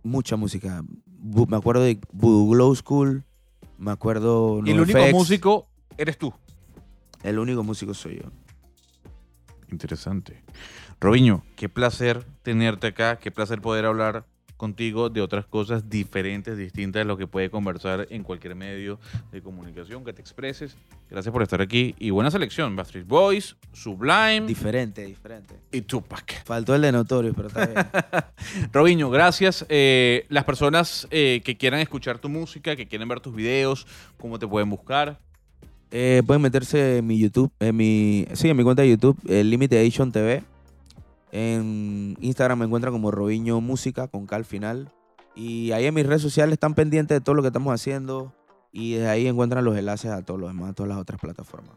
mucha 0.03 0.37
música. 0.37 0.83
Bu- 1.07 1.47
me 1.49 1.57
acuerdo 1.57 1.83
de 1.83 2.01
Voodoo 2.13 2.49
Glow 2.51 2.75
School. 2.75 3.25
Me 3.79 3.91
acuerdo. 3.91 4.61
Y 4.65 4.71
el 4.71 4.81
único 4.81 4.99
músico 5.13 5.69
eres 5.97 6.19
tú. 6.19 6.33
El 7.23 7.39
único 7.39 7.63
músico 7.63 7.95
soy 7.95 8.17
yo. 8.23 8.31
Interesante. 9.71 10.43
Robinho, 11.01 11.43
qué 11.57 11.69
placer 11.69 12.25
tenerte 12.43 12.89
acá, 12.89 13.19
qué 13.19 13.31
placer 13.31 13.61
poder 13.61 13.87
hablar 13.87 14.27
contigo 14.63 15.11
de 15.11 15.21
otras 15.21 15.45
cosas 15.45 15.91
diferentes, 15.91 16.57
distintas 16.57 17.01
de 17.01 17.05
lo 17.05 17.17
que 17.17 17.27
puede 17.27 17.51
conversar 17.51 18.07
en 18.11 18.23
cualquier 18.23 18.55
medio 18.55 19.01
de 19.33 19.43
comunicación, 19.43 20.05
que 20.05 20.13
te 20.13 20.21
expreses. 20.21 20.77
Gracias 21.11 21.33
por 21.33 21.43
estar 21.43 21.61
aquí 21.61 21.97
y 21.99 22.11
buena 22.11 22.31
selección. 22.31 22.77
Backstreet 22.77 23.09
Boys, 23.09 23.57
Sublime 23.73 24.47
Diferente, 24.47 25.05
diferente. 25.05 25.57
y 25.73 25.81
Tupac. 25.81 26.45
Faltó 26.45 26.77
el 26.77 26.83
de 26.83 26.93
Notorious, 26.93 27.35
pero 27.35 27.49
está 27.49 27.67
bien. 27.67 27.87
Robinho, 28.73 29.11
gracias. 29.11 29.67
Eh, 29.69 30.27
las 30.29 30.45
personas 30.45 31.09
eh, 31.11 31.43
que 31.45 31.57
quieran 31.57 31.81
escuchar 31.81 32.21
tu 32.21 32.29
música, 32.29 32.77
que 32.77 32.87
quieran 32.87 33.09
ver 33.09 33.19
tus 33.19 33.35
videos, 33.35 33.85
¿cómo 34.17 34.39
te 34.39 34.47
pueden 34.47 34.71
buscar? 34.71 35.19
Eh, 35.91 36.23
pueden 36.25 36.41
meterse 36.41 36.99
en 36.99 37.07
mi 37.09 37.19
YouTube, 37.19 37.51
en 37.59 37.75
mi, 37.75 38.29
sí, 38.35 38.49
en 38.49 38.57
mi 38.57 38.63
cuenta 38.63 38.83
de 38.83 38.91
YouTube, 38.91 39.19
Limitation 39.25 40.13
TV. 40.13 40.52
En 41.33 42.17
Instagram 42.21 42.59
me 42.61 42.65
encuentran 42.67 42.93
como 42.93 43.11
Robiño 43.11 43.61
Música 43.61 44.07
con 44.07 44.27
K 44.27 44.37
al 44.37 44.45
final. 44.45 44.93
Y 45.35 45.73
ahí 45.73 45.87
en 45.87 45.95
mis 45.95 46.07
redes 46.07 46.23
sociales 46.23 46.53
están 46.53 46.75
pendientes 46.75 47.17
de 47.17 47.21
todo 47.23 47.35
lo 47.35 47.43
que 47.43 47.49
estamos 47.49 47.75
haciendo. 47.75 48.35
Y 48.71 48.95
desde 48.95 49.09
ahí 49.09 49.27
encuentran 49.27 49.65
los 49.65 49.77
enlaces 49.77 50.11
a 50.11 50.23
todos 50.23 50.39
los 50.39 50.51
demás, 50.51 50.71
a 50.71 50.73
todas 50.75 50.91
las 50.91 50.99
otras 50.99 51.21
plataformas. 51.21 51.75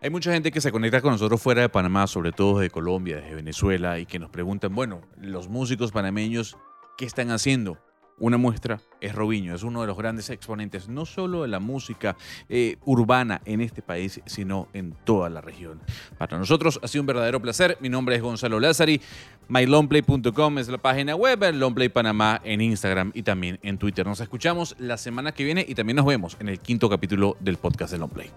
Hay 0.00 0.10
mucha 0.10 0.32
gente 0.32 0.52
que 0.52 0.60
se 0.60 0.70
conecta 0.70 1.00
con 1.00 1.12
nosotros 1.12 1.42
fuera 1.42 1.62
de 1.62 1.68
Panamá, 1.68 2.06
sobre 2.06 2.30
todo 2.30 2.60
de 2.60 2.70
Colombia, 2.70 3.16
desde 3.16 3.34
Venezuela, 3.34 3.98
y 3.98 4.06
que 4.06 4.18
nos 4.18 4.30
preguntan, 4.30 4.74
bueno, 4.74 5.00
los 5.20 5.48
músicos 5.48 5.90
panameños, 5.90 6.56
¿qué 6.96 7.06
están 7.06 7.30
haciendo? 7.30 7.78
Una 8.18 8.38
muestra 8.38 8.80
es 9.02 9.14
Robinho, 9.14 9.54
es 9.54 9.62
uno 9.62 9.82
de 9.82 9.86
los 9.86 9.96
grandes 9.96 10.30
exponentes, 10.30 10.88
no 10.88 11.04
solo 11.04 11.42
de 11.42 11.48
la 11.48 11.60
música 11.60 12.16
eh, 12.48 12.76
urbana 12.86 13.42
en 13.44 13.60
este 13.60 13.82
país, 13.82 14.22
sino 14.24 14.68
en 14.72 14.94
toda 15.04 15.28
la 15.28 15.42
región. 15.42 15.82
Para 16.16 16.38
nosotros 16.38 16.80
ha 16.82 16.88
sido 16.88 17.02
un 17.02 17.06
verdadero 17.06 17.42
placer. 17.42 17.76
Mi 17.80 17.90
nombre 17.90 18.16
es 18.16 18.22
Gonzalo 18.22 18.58
Lázari. 18.58 19.02
mylongplay.com 19.48 20.58
es 20.58 20.68
la 20.68 20.78
página 20.78 21.14
web, 21.14 21.44
Longplay 21.52 21.90
Panamá 21.90 22.40
en 22.42 22.62
Instagram 22.62 23.12
y 23.14 23.22
también 23.22 23.58
en 23.62 23.76
Twitter. 23.76 24.06
Nos 24.06 24.20
escuchamos 24.20 24.76
la 24.78 24.96
semana 24.96 25.32
que 25.32 25.44
viene 25.44 25.66
y 25.68 25.74
también 25.74 25.96
nos 25.96 26.06
vemos 26.06 26.38
en 26.40 26.48
el 26.48 26.58
quinto 26.58 26.88
capítulo 26.88 27.36
del 27.40 27.58
podcast 27.58 27.92
de 27.92 27.98
Longplay. 27.98 28.30